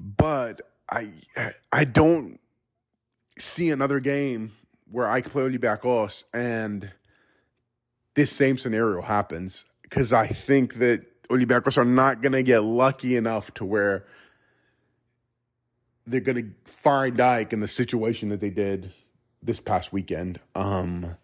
But 0.00 0.62
I 0.90 1.12
I 1.72 1.84
don't 1.84 2.40
see 3.38 3.70
another 3.70 4.00
game 4.00 4.52
where 4.90 5.08
I 5.08 5.20
can 5.20 5.30
play 5.30 5.42
Olympiacos 5.44 6.24
and 6.32 6.92
this 8.18 8.32
same 8.32 8.58
scenario 8.58 9.00
happens 9.00 9.64
because 9.82 10.12
I 10.12 10.26
think 10.26 10.74
that 10.74 11.06
Olympiacos 11.28 11.78
are 11.78 11.84
not 11.84 12.20
going 12.20 12.32
to 12.32 12.42
get 12.42 12.64
lucky 12.64 13.14
enough 13.14 13.54
to 13.54 13.64
where 13.64 14.06
they're 16.04 16.20
going 16.20 16.36
to 16.64 16.70
find 16.70 17.16
AEK 17.16 17.52
in 17.52 17.60
the 17.60 17.68
situation 17.68 18.28
that 18.30 18.40
they 18.40 18.50
did 18.50 18.92
this 19.40 19.60
past 19.60 19.92
weekend. 19.92 20.40
Um, 20.56 21.16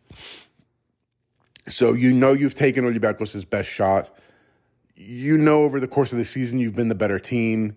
so 1.67 1.95
you 1.95 2.13
know 2.13 2.33
you've 2.33 2.55
taken 2.55 2.85
Olympiacos' 2.85 3.51
best 3.51 3.69
shot. 3.69 4.17
You 4.95 5.37
know 5.37 5.65
over 5.65 5.81
the 5.81 5.89
course 5.89 6.13
of 6.13 6.19
the 6.19 6.25
season 6.25 6.61
you've 6.61 6.77
been 6.77 6.91
the 6.91 6.95
better 6.95 7.19
team. 7.19 7.77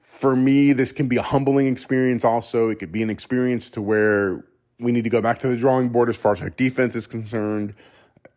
For 0.00 0.34
me, 0.34 0.72
this 0.72 0.92
can 0.92 1.08
be 1.08 1.16
a 1.16 1.22
humbling 1.22 1.66
experience 1.66 2.24
also. 2.24 2.70
It 2.70 2.78
could 2.78 2.90
be 2.90 3.02
an 3.02 3.10
experience 3.10 3.68
to 3.70 3.82
where 3.82 4.46
we 4.80 4.92
need 4.92 5.04
to 5.04 5.10
go 5.10 5.20
back 5.20 5.40
to 5.40 5.48
the 5.48 5.58
drawing 5.58 5.90
board 5.90 6.08
as 6.08 6.16
far 6.16 6.32
as 6.32 6.40
our 6.40 6.48
defense 6.48 6.96
is 6.96 7.06
concerned. 7.06 7.74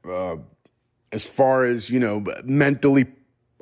Uh, 0.07 0.37
as 1.11 1.23
far 1.23 1.63
as, 1.63 1.89
you 1.89 1.99
know, 1.99 2.23
mentally, 2.43 3.05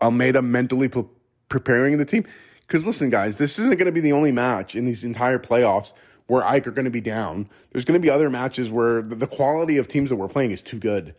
Almeyda 0.02 0.42
mentally 0.42 0.88
pre- 0.88 1.06
preparing 1.50 1.98
the 1.98 2.06
team. 2.06 2.26
Because 2.62 2.86
listen, 2.86 3.10
guys, 3.10 3.38
this 3.38 3.58
isn't 3.58 3.78
going 3.78 3.88
to 3.88 3.92
be 3.92 4.02
the 4.02 4.12
only 4.12 4.32
match 4.32 4.76
in 4.76 4.86
these 4.86 5.04
entire 5.04 5.40
playoffs 5.40 5.94
where 6.28 6.44
AEK 6.44 6.68
are 6.68 6.72
going 6.72 6.86
to 6.86 6.92
be 6.92 7.02
down. 7.02 7.50
There's 7.72 7.86
going 7.86 8.00
to 8.00 8.02
be 8.02 8.10
other 8.10 8.30
matches 8.30 8.72
where 8.72 9.02
the 9.02 9.26
quality 9.26 9.78
of 9.78 9.88
teams 9.88 10.12
that 10.12 10.18
we're 10.18 10.28
playing 10.28 10.52
is 10.52 10.62
too 10.62 10.78
good. 10.78 11.16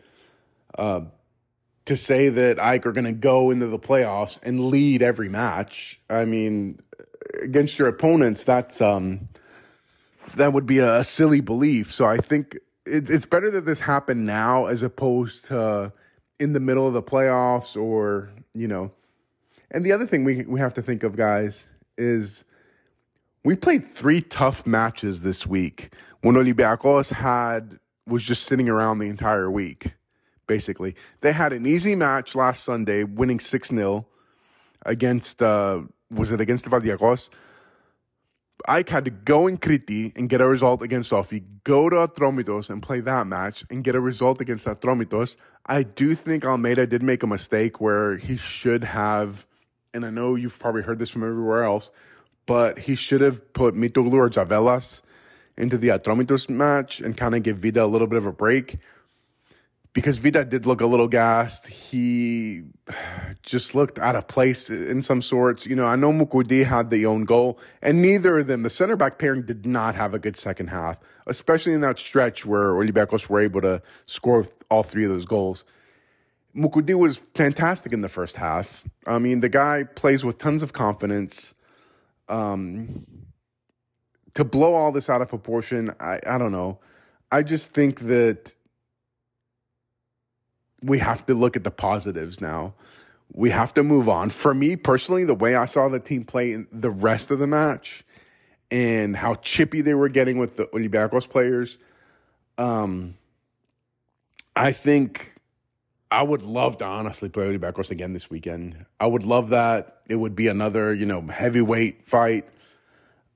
Uh, 0.78 1.02
to 1.86 1.96
say 1.96 2.28
that 2.28 2.58
AEK 2.58 2.86
are 2.86 2.92
going 2.92 3.04
to 3.04 3.12
go 3.12 3.50
into 3.50 3.66
the 3.66 3.78
playoffs 3.78 4.38
and 4.44 4.66
lead 4.66 5.02
every 5.02 5.28
match, 5.28 6.00
I 6.08 6.24
mean, 6.24 6.78
against 7.42 7.78
your 7.78 7.88
opponents, 7.88 8.44
that's 8.44 8.80
um, 8.80 9.28
that 10.36 10.52
would 10.52 10.66
be 10.66 10.78
a, 10.78 11.02
silly 11.02 11.40
belief. 11.40 11.92
So 11.92 12.06
I 12.06 12.18
think 12.18 12.56
it, 12.90 13.10
it's 13.10 13.26
better 13.26 13.50
that 13.50 13.66
this 13.66 13.80
happened 13.80 14.26
now 14.26 14.66
as 14.66 14.82
opposed 14.82 15.46
to 15.46 15.92
in 16.38 16.52
the 16.52 16.60
middle 16.60 16.86
of 16.86 16.94
the 16.94 17.02
playoffs 17.02 17.80
or 17.80 18.30
you 18.54 18.68
know. 18.68 18.90
And 19.70 19.84
the 19.84 19.92
other 19.92 20.06
thing 20.06 20.24
we 20.24 20.44
we 20.44 20.60
have 20.60 20.74
to 20.74 20.82
think 20.82 21.02
of, 21.02 21.16
guys, 21.16 21.66
is 21.96 22.44
we 23.44 23.56
played 23.56 23.84
three 23.86 24.20
tough 24.20 24.66
matches 24.66 25.22
this 25.22 25.46
week 25.46 25.92
when 26.22 26.34
Olympiacos 26.34 27.12
had 27.12 27.78
was 28.06 28.24
just 28.24 28.44
sitting 28.44 28.68
around 28.68 28.98
the 28.98 29.08
entire 29.08 29.50
week. 29.50 29.94
Basically, 30.46 30.96
they 31.20 31.32
had 31.32 31.52
an 31.52 31.64
easy 31.64 31.94
match 31.94 32.34
last 32.34 32.64
Sunday, 32.64 33.04
winning 33.04 33.38
six 33.38 33.68
0 33.68 34.06
against 34.84 35.42
uh, 35.42 35.82
was 36.10 36.32
it 36.32 36.40
against 36.40 36.66
Levadiakos? 36.66 37.30
I 38.66 38.84
had 38.86 39.04
to 39.04 39.10
go 39.10 39.46
in 39.46 39.56
Crete 39.56 40.12
and 40.16 40.28
get 40.28 40.40
a 40.40 40.46
result 40.46 40.82
against 40.82 41.10
Sofi, 41.10 41.42
go 41.64 41.88
to 41.88 41.96
Atromitos 41.96 42.70
and 42.70 42.82
play 42.82 43.00
that 43.00 43.26
match 43.26 43.64
and 43.70 43.84
get 43.84 43.94
a 43.94 44.00
result 44.00 44.40
against 44.40 44.66
Atromitos. 44.66 45.36
I 45.66 45.82
do 45.82 46.14
think 46.14 46.44
Almeyda 46.44 46.86
did 46.86 47.02
make 47.02 47.22
a 47.22 47.26
mistake 47.26 47.80
where 47.80 48.16
he 48.16 48.36
should 48.36 48.84
have, 48.84 49.46
and 49.94 50.04
I 50.04 50.10
know 50.10 50.34
you've 50.34 50.58
probably 50.58 50.82
heard 50.82 50.98
this 50.98 51.10
from 51.10 51.22
everywhere 51.22 51.64
else, 51.64 51.90
but 52.46 52.80
he 52.80 52.94
should 52.94 53.20
have 53.20 53.52
put 53.52 53.74
Mitoglou 53.74 54.14
or 54.14 54.30
Javelas 54.30 55.02
into 55.56 55.78
the 55.78 55.88
Atromitos 55.88 56.48
match 56.48 57.00
and 57.00 57.16
kind 57.16 57.34
of 57.34 57.42
give 57.42 57.58
Vida 57.58 57.84
a 57.84 57.86
little 57.86 58.06
bit 58.06 58.18
of 58.18 58.26
a 58.26 58.32
break. 58.32 58.78
Because 59.92 60.18
Vida 60.18 60.44
did 60.44 60.66
look 60.66 60.80
a 60.80 60.86
little 60.86 61.08
gassed. 61.08 61.66
He 61.66 62.62
just 63.42 63.74
looked 63.74 63.98
out 63.98 64.14
of 64.14 64.28
place 64.28 64.70
in 64.70 65.02
some 65.02 65.20
sorts. 65.20 65.66
You 65.66 65.74
know, 65.74 65.86
I 65.86 65.96
know 65.96 66.12
Moukoudi 66.12 66.64
had 66.64 66.90
the 66.90 67.06
own 67.06 67.24
goal, 67.24 67.58
and 67.82 68.00
neither 68.00 68.38
of 68.38 68.46
them, 68.46 68.62
the 68.62 68.70
center 68.70 68.94
back 68.94 69.18
pairing, 69.18 69.42
did 69.42 69.66
not 69.66 69.96
have 69.96 70.14
a 70.14 70.20
good 70.20 70.36
second 70.36 70.68
half, 70.68 70.98
especially 71.26 71.72
in 71.72 71.80
that 71.80 71.98
stretch 71.98 72.46
where 72.46 72.70
Olympiacos 72.70 73.28
were 73.28 73.40
able 73.40 73.60
to 73.62 73.82
score 74.06 74.46
all 74.70 74.84
three 74.84 75.04
of 75.04 75.10
those 75.10 75.26
goals. 75.26 75.64
Moukoudi 76.54 76.96
was 76.96 77.18
fantastic 77.18 77.92
in 77.92 78.00
the 78.00 78.08
first 78.08 78.36
half. 78.36 78.84
I 79.06 79.18
mean, 79.18 79.40
the 79.40 79.48
guy 79.48 79.84
plays 79.84 80.24
with 80.24 80.38
tons 80.38 80.62
of 80.62 80.72
confidence 80.72 81.54
um, 82.28 83.06
to 84.34 84.44
blow 84.44 84.74
all 84.74 84.92
this 84.92 85.10
out 85.10 85.20
of 85.20 85.28
proportion, 85.28 85.90
I, 85.98 86.20
I 86.26 86.38
don't 86.38 86.52
know. 86.52 86.78
I 87.32 87.42
just 87.42 87.70
think 87.70 88.00
that 88.00 88.54
we 90.82 90.98
have 90.98 91.26
to 91.26 91.34
look 91.34 91.56
at 91.56 91.64
the 91.64 91.70
positives 91.70 92.40
now. 92.40 92.74
We 93.32 93.50
have 93.50 93.74
to 93.74 93.82
move 93.82 94.08
on. 94.08 94.30
For 94.30 94.54
me 94.54 94.76
personally, 94.76 95.24
the 95.24 95.34
way 95.34 95.54
I 95.54 95.64
saw 95.64 95.88
the 95.88 96.00
team 96.00 96.24
play 96.24 96.52
in 96.52 96.66
the 96.72 96.90
rest 96.90 97.30
of 97.30 97.38
the 97.38 97.46
match 97.46 98.02
and 98.70 99.16
how 99.16 99.34
chippy 99.34 99.80
they 99.82 99.94
were 99.94 100.08
getting 100.08 100.38
with 100.38 100.56
the 100.56 100.66
Olympiacos 100.66 101.28
players, 101.28 101.78
um, 102.58 103.14
I 104.56 104.72
think 104.72 105.32
I 106.10 106.22
would 106.22 106.42
love 106.42 106.78
to 106.78 106.84
honestly 106.84 107.28
play 107.28 107.44
Olympiacos 107.44 107.90
again 107.90 108.12
this 108.12 108.28
weekend. 108.28 108.84
I 108.98 109.06
would 109.06 109.24
love 109.24 109.50
that. 109.50 110.00
It 110.08 110.16
would 110.16 110.34
be 110.34 110.48
another, 110.48 110.92
you 110.92 111.06
know, 111.06 111.20
heavyweight 111.22 112.08
fight. 112.08 112.46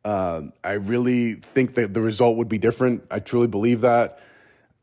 Uh, 0.04 0.42
I 0.62 0.72
really 0.72 1.34
think 1.34 1.74
that 1.74 1.94
the 1.94 2.00
result 2.00 2.36
would 2.36 2.48
be 2.48 2.58
different. 2.58 3.04
I 3.10 3.20
truly 3.20 3.46
believe 3.46 3.82
that. 3.82 4.18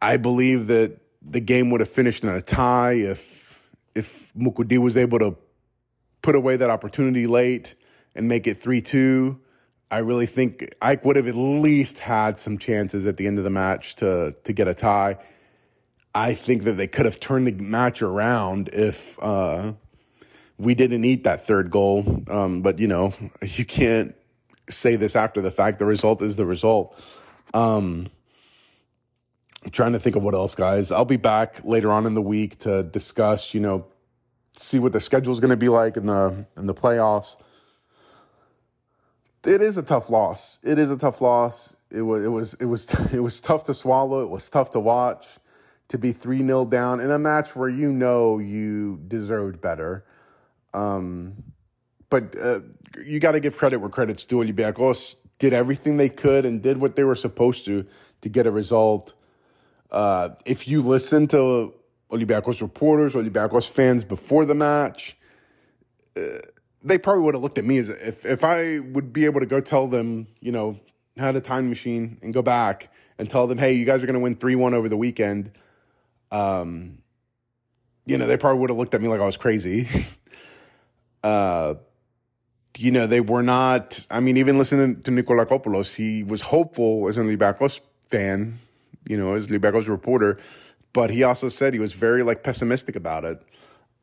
I 0.01 0.17
believe 0.17 0.67
that 0.67 1.00
the 1.21 1.39
game 1.39 1.69
would 1.69 1.79
have 1.79 1.89
finished 1.89 2.23
in 2.23 2.29
a 2.29 2.41
tie 2.41 2.93
if 2.93 3.69
if 3.93 4.33
Moukoudi 4.33 4.77
was 4.77 4.95
able 4.97 5.19
to 5.19 5.37
put 6.21 6.35
away 6.35 6.55
that 6.55 6.69
opportunity 6.69 7.27
late 7.27 7.75
and 8.15 8.27
make 8.27 8.47
it 8.47 8.55
three 8.55 8.81
two. 8.81 9.39
I 9.89 9.97
really 9.97 10.25
think 10.25 10.73
AEK 10.81 11.03
would 11.03 11.17
have 11.17 11.27
at 11.27 11.35
least 11.35 11.99
had 11.99 12.39
some 12.39 12.57
chances 12.57 13.05
at 13.05 13.17
the 13.17 13.27
end 13.27 13.37
of 13.37 13.43
the 13.43 13.49
match 13.49 13.95
to 13.95 14.33
to 14.43 14.53
get 14.53 14.67
a 14.67 14.73
tie. 14.73 15.17
I 16.13 16.33
think 16.33 16.63
that 16.63 16.73
they 16.73 16.87
could 16.87 17.05
have 17.05 17.19
turned 17.19 17.47
the 17.47 17.51
match 17.51 18.01
around 18.01 18.69
if 18.73 19.17
uh, 19.21 19.73
we 20.57 20.75
didn't 20.75 21.05
eat 21.05 21.23
that 21.23 21.45
third 21.45 21.71
goal. 21.71 22.23
Um, 22.27 22.61
but 22.61 22.79
you 22.79 22.87
know, 22.87 23.13
you 23.41 23.65
can't 23.65 24.15
say 24.69 24.95
this 24.95 25.15
after 25.15 25.41
the 25.41 25.51
fact. 25.51 25.79
The 25.79 25.85
result 25.85 26.21
is 26.21 26.35
the 26.35 26.45
result. 26.45 27.01
Um, 27.53 28.07
I'm 29.63 29.71
trying 29.71 29.93
to 29.93 29.99
think 29.99 30.15
of 30.15 30.23
what 30.23 30.33
else, 30.33 30.55
guys. 30.55 30.91
I'll 30.91 31.05
be 31.05 31.17
back 31.17 31.63
later 31.63 31.91
on 31.91 32.05
in 32.05 32.13
the 32.13 32.21
week 32.21 32.59
to 32.59 32.83
discuss. 32.83 33.53
You 33.53 33.59
know, 33.59 33.85
see 34.57 34.79
what 34.79 34.93
the 34.93 34.99
schedule 34.99 35.31
is 35.33 35.39
going 35.39 35.51
to 35.51 35.57
be 35.57 35.69
like 35.69 35.97
in 35.97 36.07
the 36.07 36.45
in 36.57 36.65
the 36.65 36.73
playoffs. 36.73 37.37
It 39.43 39.61
is 39.61 39.77
a 39.77 39.83
tough 39.83 40.09
loss. 40.09 40.59
It 40.63 40.77
is 40.77 40.91
a 40.91 40.97
tough 40.97 41.21
loss. 41.21 41.75
It 41.91 42.01
was 42.01 42.23
it 42.23 42.29
was 42.29 42.53
it 42.55 42.65
was 42.65 42.93
it 43.13 43.19
was 43.19 43.39
tough 43.39 43.63
to 43.65 43.73
swallow. 43.73 44.23
It 44.23 44.29
was 44.29 44.49
tough 44.49 44.71
to 44.71 44.79
watch 44.79 45.37
to 45.89 45.97
be 45.97 46.13
3 46.13 46.37
0 46.37 46.65
down 46.65 47.01
in 47.01 47.11
a 47.11 47.19
match 47.19 47.53
where 47.53 47.67
you 47.67 47.91
know 47.91 48.39
you 48.39 48.97
deserved 49.07 49.59
better. 49.59 50.05
Um, 50.73 51.43
but 52.09 52.33
uh, 52.41 52.61
you 53.05 53.19
got 53.19 53.33
to 53.33 53.41
give 53.41 53.57
credit 53.57 53.79
where 53.79 53.89
credit's 53.89 54.25
due. 54.25 54.37
Olympiacos 54.37 55.17
did 55.37 55.51
everything 55.51 55.97
they 55.97 56.07
could 56.07 56.45
and 56.45 56.61
did 56.61 56.77
what 56.77 56.95
they 56.95 57.03
were 57.03 57.15
supposed 57.15 57.65
to 57.65 57.85
to 58.21 58.29
get 58.29 58.47
a 58.47 58.51
result. 58.51 59.13
Uh, 59.91 60.29
if 60.45 60.67
you 60.67 60.81
listen 60.81 61.27
to 61.27 61.73
Olympiacos 62.09 62.61
reporters, 62.61 63.13
Olympiacos 63.13 63.69
fans 63.69 64.03
before 64.03 64.45
the 64.45 64.55
match, 64.55 65.17
uh, 66.15 66.39
they 66.83 66.97
probably 66.97 67.23
would 67.23 67.35
have 67.35 67.43
looked 67.43 67.57
at 67.57 67.65
me 67.65 67.77
as 67.77 67.89
if 67.89 68.25
if 68.25 68.43
I 68.43 68.79
would 68.79 69.13
be 69.13 69.25
able 69.25 69.39
to 69.39 69.45
go 69.45 69.59
tell 69.59 69.87
them, 69.87 70.27
you 70.39 70.51
know, 70.51 70.77
had 71.17 71.35
a 71.35 71.41
time 71.41 71.69
machine 71.69 72.17
and 72.21 72.33
go 72.33 72.41
back 72.41 72.91
and 73.17 73.29
tell 73.29 73.47
them, 73.47 73.57
hey, 73.57 73.73
you 73.73 73.85
guys 73.85 74.03
are 74.03 74.07
going 74.07 74.15
to 74.15 74.21
win 74.21 74.35
three 74.35 74.55
one 74.55 74.73
over 74.73 74.89
the 74.89 74.97
weekend 74.97 75.51
um, 76.31 76.99
you 78.05 78.17
know, 78.17 78.25
they 78.25 78.37
probably 78.37 78.59
would 78.59 78.69
have 78.69 78.77
looked 78.77 78.95
at 78.95 79.01
me 79.01 79.07
like 79.07 79.21
I 79.21 79.25
was 79.25 79.37
crazy. 79.37 79.87
uh, 81.23 81.75
you 82.77 82.91
know, 82.91 83.05
they 83.05 83.21
were 83.21 83.43
not. 83.43 84.05
I 84.09 84.21
mean, 84.21 84.37
even 84.37 84.57
listening 84.57 85.01
to 85.01 85.11
Nikolakopoulos, 85.11 85.95
he 85.95 86.23
was 86.23 86.41
hopeful 86.41 87.07
as 87.07 87.17
an 87.17 87.27
Olympiacos 87.27 87.81
fan, 88.09 88.59
you 89.07 89.17
know, 89.17 89.33
as 89.33 89.47
Olympiacos 89.47 89.87
reporter, 89.87 90.37
but 90.93 91.09
he 91.09 91.23
also 91.23 91.49
said 91.49 91.73
he 91.73 91.79
was 91.79 91.93
very 91.93 92.23
like 92.23 92.43
pessimistic 92.43 92.95
about 92.95 93.25
it. 93.25 93.41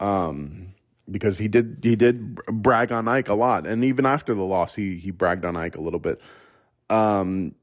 Um, 0.01 0.75
because 1.11 1.39
he 1.39 1.49
did 1.49 1.79
he 1.83 1.97
did 1.97 2.37
brag 2.47 2.93
on 2.93 3.07
AEK 3.07 3.29
a 3.29 3.35
lot, 3.35 3.67
and 3.67 3.85
even 3.85 4.07
after 4.07 4.35
the 4.35 4.43
loss, 4.43 4.75
he 4.75 4.97
he 4.97 5.11
bragged 5.11 5.45
on 5.45 5.55
AEK 5.55 5.77
a 5.77 5.81
little 5.81 6.01
bit. 6.01 6.21
Um, 6.91 7.55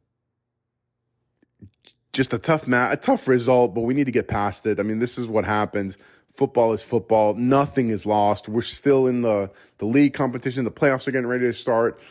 just 2.14 2.34
a 2.34 2.40
tough 2.40 2.68
match, 2.68 2.94
a 2.94 2.98
tough 2.98 3.28
result, 3.28 3.76
but 3.76 3.82
we 3.82 3.94
need 3.94 4.06
to 4.06 4.12
get 4.12 4.28
past 4.28 4.66
it. 4.66 4.80
I 4.80 4.84
mean, 4.84 5.00
this 5.00 5.18
is 5.18 5.28
what 5.28 5.46
happens. 5.46 5.98
Football 6.34 6.74
is 6.74 6.82
football. 6.82 7.34
Nothing 7.34 7.90
is 7.90 8.06
lost. 8.06 8.50
We're 8.50 8.62
still 8.62 9.08
in 9.08 9.22
the 9.22 9.52
the 9.78 9.86
league 9.86 10.14
competition. 10.14 10.64
The 10.64 10.72
playoffs 10.72 11.08
are 11.08 11.12
getting 11.12 11.28
ready 11.28 11.46
to 11.46 11.54
start. 11.54 12.02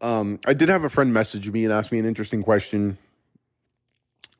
Um, 0.00 0.40
I 0.46 0.52
did 0.52 0.68
have 0.68 0.84
a 0.84 0.88
friend 0.88 1.12
message 1.12 1.48
me 1.50 1.64
and 1.64 1.72
ask 1.72 1.92
me 1.92 1.98
an 1.98 2.06
interesting 2.06 2.42
question. 2.42 2.98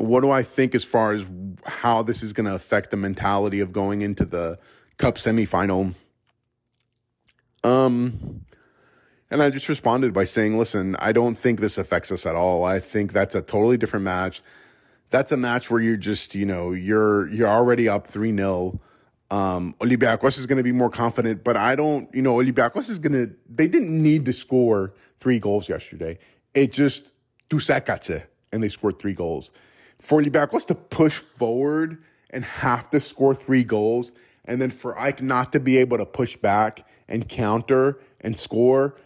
What 0.03 0.23
do 0.23 0.33
I 0.33 0.43
think 0.43 0.75
as 0.75 0.85
far 0.85 1.13
as 1.13 1.25
how 1.65 2.03
this 2.03 2.25
is 2.25 2.33
going 2.33 2.47
to 2.47 2.55
affect 2.55 2.91
the 2.91 2.97
mentality 2.97 3.61
of 3.61 3.73
going 3.73 4.03
into 4.03 4.25
the 4.25 4.59
Cup 4.99 5.15
semifinal? 5.15 5.95
Um, 7.63 8.45
and 9.31 9.41
I 9.41 9.51
just 9.51 9.69
responded 9.69 10.13
by 10.13 10.25
saying, 10.25 10.59
listen, 10.59 10.97
I 10.99 11.13
don't 11.13 11.37
think 11.37 11.61
this 11.61 11.79
affects 11.79 12.11
us 12.11 12.27
at 12.27 12.35
all. 12.35 12.65
I 12.65 12.81
think 12.81 13.13
that's 13.13 13.37
a 13.37 13.43
totally 13.43 13.77
different 13.77 14.05
match. 14.05 14.43
That's 15.11 15.31
a 15.31 15.37
match 15.37 15.71
where 15.71 15.81
you're 15.81 15.97
just, 15.97 16.35
you 16.35 16.47
know, 16.47 16.73
you're 16.73 17.29
you're 17.29 17.49
already 17.49 17.89
up 17.89 18.09
3-0. 18.09 18.81
Um, 19.31 19.75
Olympiacos 19.79 20.37
is 20.37 20.47
going 20.47 20.59
to 20.59 20.65
be 20.65 20.73
more 20.73 20.91
confident, 20.91 21.45
but 21.45 21.57
I 21.57 21.77
don't, 21.77 22.13
you 22.13 22.23
know, 22.23 22.39
Olympiacos 22.39 22.91
is 22.91 22.99
going 22.99 23.13
to, 23.13 23.33
they 23.49 23.69
didn't 23.69 24.03
need 24.03 24.25
to 24.25 24.33
score 24.33 24.95
three 25.17 25.39
goals 25.39 25.69
yesterday. 25.69 26.19
It 26.55 26.73
just, 26.73 27.15
tu 27.49 27.61
and 28.53 28.63
they 28.63 28.69
scored 28.69 28.99
three 28.99 29.15
goals. 29.15 29.53
For 30.03 30.21
Olympiacos 30.21 30.67
to 30.67 30.75
push 30.75 31.17
forward 31.17 32.03
and 32.31 32.43
have 32.43 32.91
to 32.91 32.99
score 32.99 33.37
three 33.37 33.63
goals, 33.63 34.13
and 34.45 34.61
then 34.61 34.71
for 34.71 34.97
AEK 34.97 35.23
not 35.23 35.53
to 35.53 35.61
be 35.61 35.77
able 35.77 35.97
to 35.97 36.05
push 36.05 36.37
back 36.37 36.85
and 37.09 37.29
counter 37.29 38.01
and 38.21 38.37
score, 38.37 38.97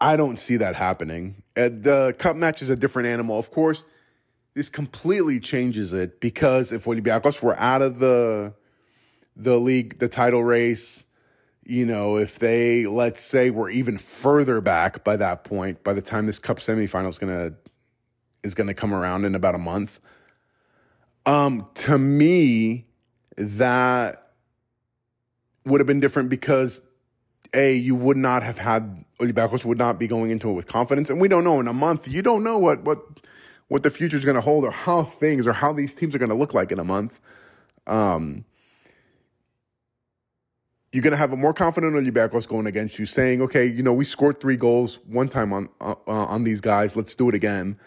I 0.00 0.16
don't 0.16 0.40
see 0.40 0.56
that 0.56 0.74
happening. 0.74 1.44
Uh, 1.56 1.68
the 1.68 2.16
cup 2.18 2.34
match 2.34 2.60
is 2.60 2.70
a 2.70 2.74
different 2.74 3.06
animal. 3.06 3.38
Of 3.38 3.52
course, 3.52 3.86
this 4.54 4.68
completely 4.68 5.38
changes 5.38 5.92
it 5.92 6.20
because 6.20 6.72
if 6.72 6.86
Olympiacos 6.86 7.40
were 7.40 7.56
out 7.56 7.80
of 7.80 8.00
the 8.00 8.52
the 9.36 9.60
league, 9.60 10.00
the 10.00 10.08
title 10.08 10.42
race, 10.42 11.04
you 11.64 11.86
know, 11.86 12.16
if 12.16 12.40
they 12.40 12.84
let's 12.84 13.22
say 13.22 13.50
were 13.50 13.70
even 13.70 13.96
further 13.96 14.60
back 14.60 15.04
by 15.04 15.14
that 15.14 15.44
point, 15.44 15.84
by 15.84 15.92
the 15.92 16.02
time 16.02 16.26
this 16.26 16.40
cup 16.40 16.56
semifinal 16.56 17.10
is 17.10 17.20
gonna 17.20 17.52
is 18.42 18.56
gonna 18.56 18.74
come 18.74 18.92
around 18.92 19.24
in 19.24 19.36
about 19.36 19.54
a 19.54 19.58
month. 19.58 20.00
Um, 21.24 21.66
to 21.74 21.98
me, 21.98 22.86
that 23.36 24.32
would 25.64 25.80
have 25.80 25.86
been 25.86 26.00
different 26.00 26.30
because 26.30 26.82
a, 27.54 27.76
you 27.76 27.94
would 27.94 28.16
not 28.16 28.42
have 28.42 28.58
had 28.58 29.04
Olympiacos 29.20 29.64
would 29.64 29.78
not 29.78 29.98
be 29.98 30.06
going 30.06 30.30
into 30.30 30.50
it 30.50 30.54
with 30.54 30.66
confidence, 30.66 31.10
and 31.10 31.20
we 31.20 31.28
don't 31.28 31.44
know 31.44 31.60
in 31.60 31.68
a 31.68 31.72
month. 31.72 32.08
You 32.08 32.22
don't 32.22 32.42
know 32.42 32.58
what 32.58 32.82
what 32.82 32.98
what 33.68 33.82
the 33.82 33.90
future 33.90 34.16
is 34.16 34.24
going 34.24 34.34
to 34.34 34.40
hold, 34.40 34.64
or 34.64 34.70
how 34.70 35.04
things, 35.04 35.46
or 35.46 35.52
how 35.52 35.72
these 35.72 35.94
teams 35.94 36.14
are 36.14 36.18
going 36.18 36.30
to 36.30 36.34
look 36.34 36.54
like 36.54 36.72
in 36.72 36.78
a 36.78 36.84
month. 36.84 37.20
Um, 37.86 38.44
you're 40.92 41.02
going 41.02 41.12
to 41.12 41.18
have 41.18 41.32
a 41.32 41.36
more 41.36 41.54
confident 41.54 41.94
Olympiacos 41.94 42.46
going 42.48 42.66
against 42.66 42.98
you, 42.98 43.06
saying, 43.06 43.42
"Okay, 43.42 43.66
you 43.66 43.82
know, 43.82 43.92
we 43.92 44.04
scored 44.04 44.40
three 44.40 44.56
goals 44.56 44.98
one 45.06 45.28
time 45.28 45.52
on 45.52 45.68
uh, 45.80 45.94
on 46.06 46.44
these 46.44 46.60
guys. 46.60 46.96
Let's 46.96 47.14
do 47.14 47.28
it 47.28 47.34
again." 47.34 47.78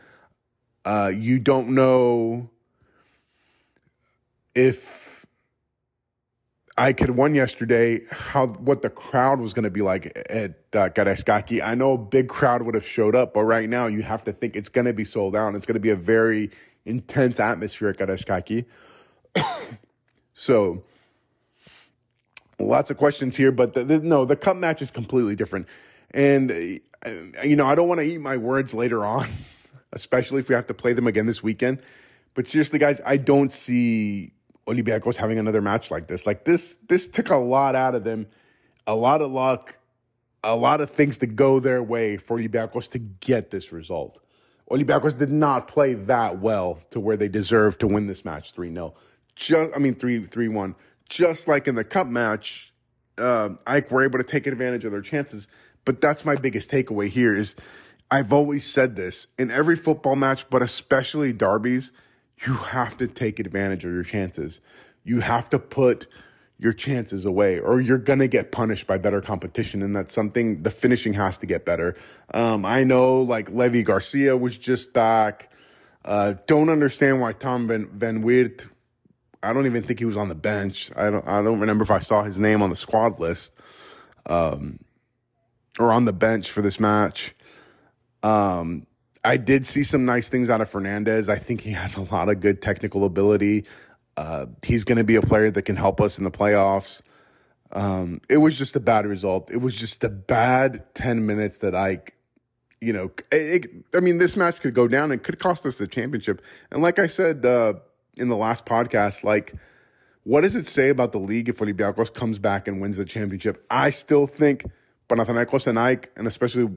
Uh, 0.86 1.12
you 1.14 1.40
don't 1.40 1.70
know 1.70 2.52
if 4.56 5.26
I 6.78 6.92
could 6.92 7.12
won 7.12 7.36
yesterday 7.36 8.02
how 8.12 8.48
what 8.48 8.82
the 8.82 8.90
crowd 8.90 9.40
was 9.40 9.54
going 9.54 9.64
to 9.64 9.70
be 9.70 9.82
like 9.82 10.08
at 10.30 10.74
uh. 10.74 11.64
I 11.64 11.76
know 11.76 11.94
a 11.94 11.98
big 11.98 12.28
crowd 12.28 12.64
would 12.64 12.76
have 12.76 12.86
showed 12.86 13.16
up, 13.16 13.34
but 13.34 13.44
right 13.44 13.70
now 13.70 13.88
you 13.88 14.02
have 14.02 14.24
to 14.26 14.34
think 14.34 14.56
it's 14.56 14.70
going 14.70 14.86
to 14.86 14.94
be 14.94 15.06
sold 15.06 15.36
out. 15.36 15.56
It's 15.56 15.66
going 15.66 15.76
to 15.76 15.80
be 15.80 15.92
a 15.92 15.96
very 15.96 16.52
intense 16.84 17.40
atmosphere 17.40 17.90
at 17.90 17.98
Karaiskaki. 17.98 18.66
so 20.34 20.84
lots 22.60 22.92
of 22.92 22.98
questions 22.98 23.38
here, 23.38 23.54
but 23.54 23.74
the, 23.74 23.84
the, 23.84 24.00
no, 24.00 24.26
the 24.26 24.36
cup 24.36 24.58
match 24.58 24.82
is 24.82 24.92
completely 24.92 25.36
different. 25.36 25.68
And 26.12 26.52
uh, 26.52 27.10
you 27.44 27.56
know, 27.56 27.68
I 27.68 27.76
don't 27.76 27.88
want 27.88 28.02
to 28.02 28.06
eat 28.06 28.20
my 28.20 28.36
words 28.36 28.74
later 28.74 29.06
on, 29.06 29.28
especially 29.94 30.40
if 30.40 30.50
we 30.50 30.56
have 30.56 30.68
to 30.68 30.74
play 30.74 30.92
them 30.92 31.08
again 31.08 31.26
this 31.26 31.42
weekend. 31.42 31.82
But 32.34 32.48
seriously, 32.48 32.80
guys, 32.80 33.00
I 33.06 33.16
don't 33.16 33.54
see 33.54 34.34
Olympiacos 34.68 35.18
having 35.18 35.38
another 35.38 35.62
match 35.62 35.92
like 35.92 36.08
this. 36.08 36.26
Like 36.26 36.46
this, 36.46 36.78
this 36.88 37.08
took 37.08 37.30
a 37.30 37.36
lot 37.36 37.76
out 37.76 37.96
of 37.96 38.04
them, 38.04 38.28
a 38.88 38.96
lot 38.96 39.22
of 39.22 39.32
luck, 39.32 39.78
a 40.44 40.56
lot 40.56 40.82
of 40.82 40.90
things 40.90 41.18
to 41.20 41.28
go 41.28 41.60
their 41.60 41.84
way 41.84 42.18
for 42.18 42.38
Olympiacos 42.38 42.90
to 42.92 43.00
get 43.00 43.52
this 43.52 43.72
result. 43.72 44.20
Olympiacos 44.72 45.18
did 45.18 45.30
not 45.30 45.68
play 45.68 45.94
that 45.94 46.40
well 46.40 46.80
to 46.90 47.00
where 47.00 47.18
they 47.18 47.28
deserved 47.28 47.80
to 47.80 47.88
win 47.88 48.08
this 48.08 48.26
match 48.26 48.52
3 48.52 48.74
0. 48.74 48.96
Just, 49.36 49.76
I 49.76 49.80
mean, 49.80 49.96
3 49.96 50.24
3 50.24 50.48
1. 50.48 50.76
Just 51.08 51.48
like 51.48 51.68
in 51.68 51.76
the 51.76 51.84
cup 51.84 52.08
match, 52.08 52.74
uh, 53.20 53.50
AEK 53.68 53.92
were 53.92 54.04
able 54.04 54.18
to 54.18 54.24
take 54.24 54.48
advantage 54.48 54.84
of 54.84 54.92
their 54.92 55.02
chances. 55.02 55.48
But 55.84 56.02
that's 56.02 56.26
my 56.26 56.36
biggest 56.36 56.72
takeaway 56.72 57.10
here 57.10 57.36
is 57.36 57.56
I've 58.10 58.34
always 58.34 58.66
said 58.66 58.96
this 58.96 59.28
in 59.38 59.52
every 59.52 59.76
football 59.76 60.16
match, 60.16 60.50
but 60.50 60.64
especially 60.64 61.32
derbies– 61.32 61.92
you 62.46 62.54
have 62.54 62.98
to 62.98 63.08
take 63.08 63.40
advantage 63.40 63.86
of 63.86 63.92
your 63.92 64.04
chances. 64.04 64.62
You 65.04 65.20
have 65.20 65.50
to 65.50 65.60
put 65.60 66.08
your 66.58 66.74
chances 66.74 67.26
away 67.26 67.60
or 67.60 67.82
you're 67.82 67.98
to 67.98 68.28
get 68.28 68.52
punished 68.52 68.88
by 68.88 68.98
better 68.98 69.22
competition. 69.22 69.82
And 69.82 69.96
that's 69.96 70.14
something 70.14 70.64
the 70.64 70.70
finishing 70.70 71.14
has 71.14 71.38
to 71.40 71.46
get 71.46 71.66
better. 71.66 71.96
Um, 72.34 72.66
I 72.66 72.84
know 72.84 73.22
like 73.22 73.50
Levi 73.50 73.82
García 73.82 74.40
was 74.40 74.58
just 74.58 74.94
back. 74.94 75.52
Uh, 76.04 76.36
don't 76.48 76.70
understand 76.70 77.20
why 77.20 77.34
Tom 77.34 77.68
Van, 77.68 77.90
Van 77.92 78.22
Weert, 78.22 78.68
I 79.46 79.54
don't 79.54 79.66
even 79.66 79.84
think 79.84 80.00
he 80.00 80.06
was 80.06 80.18
on 80.18 80.30
the 80.30 80.36
bench. 80.36 80.92
I 80.96 81.12
don't, 81.12 81.28
I 81.28 81.42
don't 81.44 81.60
remember 81.60 81.84
if 81.84 81.92
I 81.92 82.00
saw 82.00 82.24
his 82.24 82.40
name 82.40 82.62
on 82.62 82.70
the 82.70 82.76
squad 82.76 83.20
list, 83.20 83.56
um, 84.26 84.80
or 85.78 85.92
on 85.92 86.06
the 86.06 86.14
bench 86.14 86.50
for 86.50 86.62
this 86.62 86.80
match. 86.80 87.36
Um, 88.24 88.88
I 89.26 89.38
did 89.38 89.66
see 89.66 89.84
some 89.84 90.06
nice 90.06 90.30
things 90.30 90.50
out 90.50 90.62
of 90.62 90.70
Fernandez. 90.70 91.30
I 91.30 91.38
think 91.38 91.62
he 91.62 91.72
has 91.72 91.98
a 91.98 92.04
lot 92.04 92.30
of 92.30 92.40
good 92.40 92.62
technical 92.62 93.04
ability. 93.04 93.66
Uh, 94.16 94.46
he's 94.64 94.84
going 94.84 94.98
to 94.98 95.04
be 95.04 95.16
a 95.16 95.22
player 95.22 95.50
that 95.52 95.64
can 95.64 95.76
help 95.76 96.00
us 96.00 96.18
in 96.18 96.24
the 96.24 96.32
playoffs. 96.32 97.02
Um, 97.72 98.22
it 98.30 98.38
was 98.38 98.58
just 98.58 98.76
a 98.76 98.80
bad 98.80 99.06
result. 99.06 99.52
It 99.52 99.58
was 99.58 99.76
just 99.76 100.04
a 100.04 100.10
bad 100.10 100.94
10 100.94 101.26
minutes 101.26 101.58
that 101.60 101.76
I, 101.76 102.00
you 102.80 102.94
know, 102.94 103.12
it, 103.32 103.68
I 103.96 104.00
mean, 104.00 104.20
this 104.20 104.38
match 104.38 104.62
could 104.62 104.74
go 104.74 104.88
down 104.88 105.12
and 105.12 105.22
could 105.22 105.40
cost 105.40 105.66
us 105.66 105.80
the 105.80 105.88
championship. 105.88 106.42
And 106.72 106.82
like 106.82 107.00
I 107.00 107.08
said 107.08 107.46
uh, 107.46 107.74
in 108.18 108.30
the 108.30 108.38
last 108.38 108.66
podcast, 108.66 109.24
like, 109.24 109.54
what 110.24 110.42
does 110.42 110.56
it 110.56 110.68
say 110.68 110.90
about 110.90 111.12
the 111.12 111.20
league 111.20 111.50
if 111.50 111.60
Olympiacos 111.60 112.14
comes 112.14 112.40
back 112.40 112.68
and 112.68 112.80
wins 112.80 112.98
the 112.98 113.06
championship? 113.06 113.66
I 113.70 113.90
still 113.90 114.28
think 114.28 114.66
Panathinaikos 115.10 115.68
and 115.68 115.78
AEK, 115.78 116.10
and 116.16 116.28
especially 116.28 116.70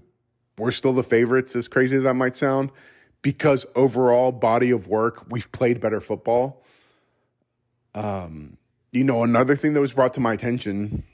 we're 0.58 0.70
still 0.70 0.92
the 0.92 1.02
favorites, 1.02 1.54
as 1.56 1.68
crazy 1.68 1.96
as 1.96 2.02
that 2.04 2.14
might 2.14 2.36
sound, 2.36 2.70
because 3.22 3.66
overall 3.74 4.32
body 4.32 4.70
of 4.70 4.88
work, 4.88 5.24
we've 5.30 5.50
played 5.52 5.80
better 5.80 6.00
football. 6.00 6.62
Um, 7.94 8.56
you 8.92 9.04
know, 9.04 9.22
another 9.22 9.56
thing 9.56 9.74
that 9.74 9.80
was 9.80 9.92
brought 9.92 10.14
to 10.14 10.20
my 10.20 10.32
attention 10.32 11.04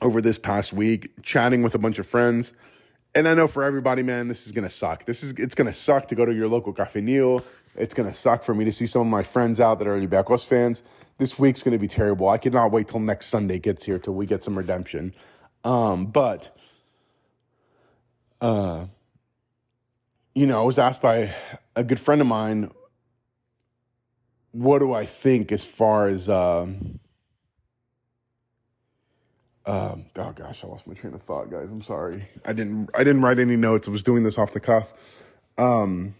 over 0.00 0.20
this 0.20 0.38
past 0.38 0.72
week, 0.72 1.10
chatting 1.22 1.62
with 1.62 1.74
a 1.74 1.78
bunch 1.78 1.98
of 1.98 2.06
friends, 2.06 2.54
and 3.14 3.26
I 3.26 3.34
know 3.34 3.48
for 3.48 3.64
everybody, 3.64 4.02
man, 4.02 4.28
this 4.28 4.46
is 4.46 4.52
gonna 4.52 4.70
suck. 4.70 5.04
This 5.04 5.22
is 5.22 5.32
it's 5.32 5.54
gonna 5.54 5.72
suck 5.72 6.08
to 6.08 6.14
go 6.14 6.24
to 6.24 6.32
your 6.32 6.48
local 6.48 6.72
Cafe 6.72 7.00
It's 7.76 7.94
gonna 7.94 8.14
suck 8.14 8.42
for 8.42 8.54
me 8.54 8.64
to 8.64 8.72
see 8.72 8.86
some 8.86 9.02
of 9.02 9.08
my 9.08 9.22
friends 9.22 9.60
out 9.60 9.78
that 9.80 9.88
are 9.88 9.98
Olympiacos 9.98 10.46
fans. 10.46 10.82
This 11.18 11.38
week's 11.38 11.62
gonna 11.62 11.78
be 11.78 11.88
terrible. 11.88 12.28
I 12.28 12.38
cannot 12.38 12.70
wait 12.70 12.88
till 12.88 13.00
next 13.00 13.26
Sunday 13.26 13.58
gets 13.58 13.84
here 13.84 13.98
till 13.98 14.14
we 14.14 14.26
get 14.26 14.44
some 14.44 14.56
redemption. 14.56 15.12
Um, 15.64 16.06
but 16.06 16.56
uh, 18.40 18.86
you 20.34 20.46
know, 20.46 20.60
I 20.60 20.64
was 20.64 20.78
asked 20.78 21.02
by 21.02 21.34
a 21.76 21.84
good 21.84 22.00
friend 22.00 22.20
of 22.20 22.26
mine, 22.26 22.70
what 24.52 24.80
do 24.80 24.92
I 24.92 25.06
think 25.06 25.52
as 25.52 25.64
far 25.64 26.08
as, 26.08 26.28
um, 26.28 26.98
um, 29.66 30.06
oh 30.16 30.32
gosh, 30.32 30.64
I 30.64 30.66
lost 30.66 30.86
my 30.86 30.94
train 30.94 31.14
of 31.14 31.22
thought, 31.22 31.50
guys. 31.50 31.70
I'm 31.70 31.82
sorry. 31.82 32.26
I 32.44 32.52
didn't, 32.52 32.90
I 32.94 33.04
didn't 33.04 33.22
write 33.22 33.38
any 33.38 33.56
notes. 33.56 33.86
I 33.86 33.90
was 33.90 34.02
doing 34.02 34.22
this 34.22 34.38
off 34.38 34.52
the 34.52 34.60
cuff. 34.60 34.92
Um, 35.58 36.14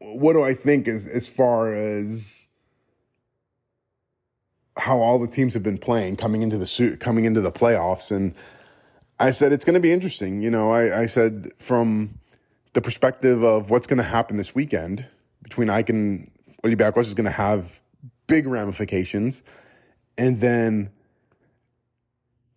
what 0.00 0.34
do 0.34 0.42
I 0.42 0.54
think 0.54 0.86
as, 0.86 1.06
as 1.06 1.28
far 1.28 1.74
as 1.74 2.46
how 4.76 4.98
all 4.98 5.18
the 5.18 5.26
teams 5.26 5.54
have 5.54 5.62
been 5.62 5.78
playing 5.78 6.16
coming 6.16 6.42
into 6.42 6.58
the 6.58 6.66
suit, 6.66 7.00
coming 7.00 7.24
into 7.24 7.40
the 7.40 7.50
playoffs, 7.50 8.14
and 8.14 8.34
I 9.18 9.30
said 9.30 9.52
it's 9.52 9.64
going 9.64 9.74
to 9.74 9.80
be 9.80 9.92
interesting. 9.92 10.42
You 10.42 10.50
know, 10.50 10.70
I, 10.70 11.02
I 11.02 11.06
said 11.06 11.52
from 11.58 12.18
the 12.74 12.82
perspective 12.82 13.42
of 13.42 13.70
what's 13.70 13.86
going 13.86 13.96
to 13.98 14.02
happen 14.02 14.36
this 14.36 14.54
weekend 14.54 15.06
between 15.42 15.68
AEK 15.68 15.88
and 15.88 16.30
Olympiacos 16.62 17.04
is 17.04 17.14
going 17.14 17.24
to 17.24 17.30
have 17.30 17.80
big 18.26 18.46
ramifications, 18.46 19.42
and 20.18 20.38
then 20.38 20.90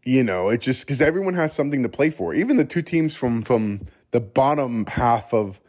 you 0.06 0.24
know 0.24 0.50
it 0.50 0.62
just 0.62 0.86
because 0.86 1.02
everyone 1.02 1.36
has 1.36 1.54
something 1.54 1.84
to 1.84 1.89
play 1.89 2.10
for. 2.10 2.34
Even 2.34 2.58
the 2.58 2.65
two 2.65 2.82
teams 2.82 3.15
from 3.15 3.41
from 3.41 3.82
the 4.12 4.19
bottom 4.19 4.86
half 4.88 5.34
of 5.34 5.62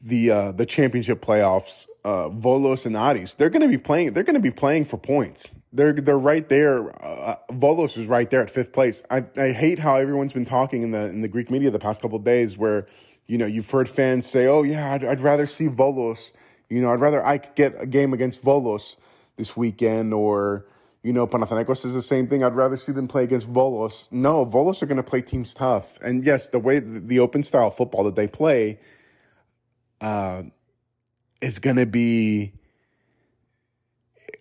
the 0.00 0.30
uh, 0.30 0.52
the 0.52 0.66
championship 0.66 1.20
playoffs, 1.20 1.86
uh, 2.04 2.28
Volos 2.28 2.86
and 2.86 2.94
Aris, 2.94 3.34
they're 3.34 3.50
going 3.50 3.62
to 3.62 3.68
be 3.68 3.78
playing. 3.78 4.12
They're 4.12 4.22
going 4.24 4.34
to 4.34 4.40
be 4.40 4.50
playing 4.50 4.84
for 4.84 4.98
points. 4.98 5.54
They're 5.72 5.92
they're 5.92 6.18
right 6.18 6.46
there. 6.48 6.92
Uh, 7.02 7.36
Volos 7.50 7.96
is 7.96 8.06
right 8.06 8.28
there 8.28 8.42
at 8.42 8.50
fifth 8.50 8.72
place. 8.72 9.02
I, 9.10 9.24
I 9.36 9.52
hate 9.52 9.78
how 9.78 9.96
everyone's 9.96 10.32
been 10.32 10.44
talking 10.44 10.82
in 10.82 10.90
the 10.90 11.06
in 11.06 11.22
the 11.22 11.28
Greek 11.28 11.50
media 11.50 11.70
the 11.70 11.78
past 11.78 12.02
couple 12.02 12.18
days, 12.18 12.58
where 12.58 12.86
you 13.26 13.38
know 13.38 13.46
you've 13.46 13.70
heard 13.70 13.88
fans 13.88 14.26
say, 14.26 14.46
"Oh 14.46 14.62
yeah, 14.62 14.92
I'd, 14.92 15.04
I'd 15.04 15.20
rather 15.20 15.46
see 15.46 15.68
Volos." 15.68 16.32
You 16.68 16.82
know, 16.82 16.92
I'd 16.92 17.00
rather 17.00 17.24
I 17.24 17.38
get 17.38 17.74
a 17.80 17.86
game 17.86 18.12
against 18.12 18.42
Volos 18.42 18.96
this 19.36 19.56
weekend, 19.56 20.12
or 20.12 20.66
you 21.02 21.12
know, 21.12 21.26
Panathinaikos 21.26 21.84
is 21.84 21.94
the 21.94 22.02
same 22.02 22.26
thing. 22.28 22.44
I'd 22.44 22.54
rather 22.54 22.76
see 22.76 22.92
them 22.92 23.08
play 23.08 23.24
against 23.24 23.52
Volos. 23.52 24.08
No, 24.12 24.46
Volos 24.46 24.82
are 24.82 24.86
going 24.86 24.98
to 24.98 25.02
play 25.02 25.20
teams 25.20 25.54
tough, 25.54 25.98
and 26.00 26.24
yes, 26.24 26.48
the 26.48 26.58
way 26.58 26.78
the 26.78 27.18
open 27.18 27.42
style 27.42 27.70
football 27.70 28.04
that 28.04 28.14
they 28.14 28.28
play 28.28 28.78
uh, 30.00 30.42
is 31.40 31.58
going 31.58 31.76
to 31.76 31.86
be 31.86 32.52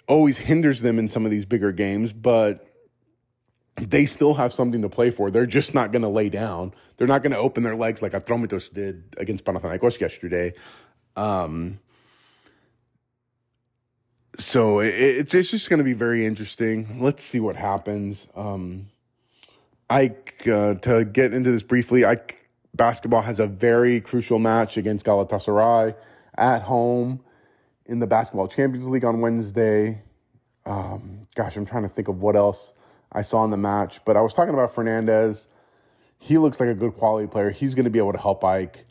always 0.07 0.39
hinders 0.39 0.81
them 0.81 0.99
in 0.99 1.07
some 1.07 1.25
of 1.25 1.31
these 1.31 1.45
bigger 1.45 1.71
games, 1.71 2.13
but 2.13 2.67
they 3.75 4.05
still 4.05 4.35
have 4.35 4.53
something 4.53 4.81
to 4.81 4.89
play 4.89 5.09
for. 5.09 5.31
They're 5.31 5.45
just 5.45 5.73
not 5.73 5.91
going 5.91 6.01
to 6.01 6.09
lay 6.09 6.29
down. 6.29 6.73
They're 6.97 7.07
not 7.07 7.23
going 7.23 7.31
to 7.31 7.37
open 7.39 7.63
their 7.63 7.75
legs 7.75 8.01
like 8.01 8.11
Atromitos 8.11 8.71
did 8.73 9.15
against 9.17 9.45
Panathinaikos 9.45 9.99
yesterday. 9.99 10.53
Um, 11.15 11.79
so 14.37 14.79
it, 14.79 14.93
it's 14.93 15.33
it's 15.33 15.51
just 15.51 15.69
going 15.69 15.79
to 15.79 15.83
be 15.83 15.93
very 15.93 16.25
interesting. 16.25 16.99
Let's 16.99 17.23
see 17.23 17.39
what 17.39 17.55
happens. 17.55 18.27
Um, 18.35 18.87
AEK 19.89 20.47
uh, 20.47 20.75
to 20.75 21.05
get 21.05 21.33
into 21.33 21.51
this 21.51 21.63
briefly. 21.63 22.01
AEK 22.01 22.37
basketball 22.73 23.21
has 23.23 23.39
a 23.39 23.47
very 23.47 23.99
crucial 23.99 24.39
match 24.39 24.77
against 24.77 25.05
Galatasaray 25.05 25.95
at 26.37 26.61
home 26.63 27.21
in 27.85 27.99
the 27.99 28.07
Basketball 28.07 28.47
Champions 28.47 28.87
League 28.89 29.05
on 29.05 29.21
Wednesday. 29.21 30.01
Um, 30.65 31.27
gosh, 31.35 31.57
I'm 31.57 31.65
trying 31.65 31.83
to 31.83 31.89
think 31.89 32.07
of 32.07 32.21
what 32.21 32.35
else 32.35 32.73
I 33.11 33.21
saw 33.21 33.43
in 33.43 33.51
the 33.51 33.57
match, 33.57 34.03
but 34.05 34.15
I 34.15 34.21
was 34.21 34.33
talking 34.33 34.53
about 34.53 34.73
Fernandez. 34.73 35.47
He 36.17 36.37
looks 36.37 36.59
like 36.59 36.69
a 36.69 36.75
good 36.75 36.93
quality 36.93 37.27
player. 37.27 37.49
He's 37.49 37.75
going 37.75 37.85
to 37.85 37.91
be 37.91 37.99
able 37.99 38.13
to 38.13 38.19
help 38.19 38.43
AEK. 38.43 38.85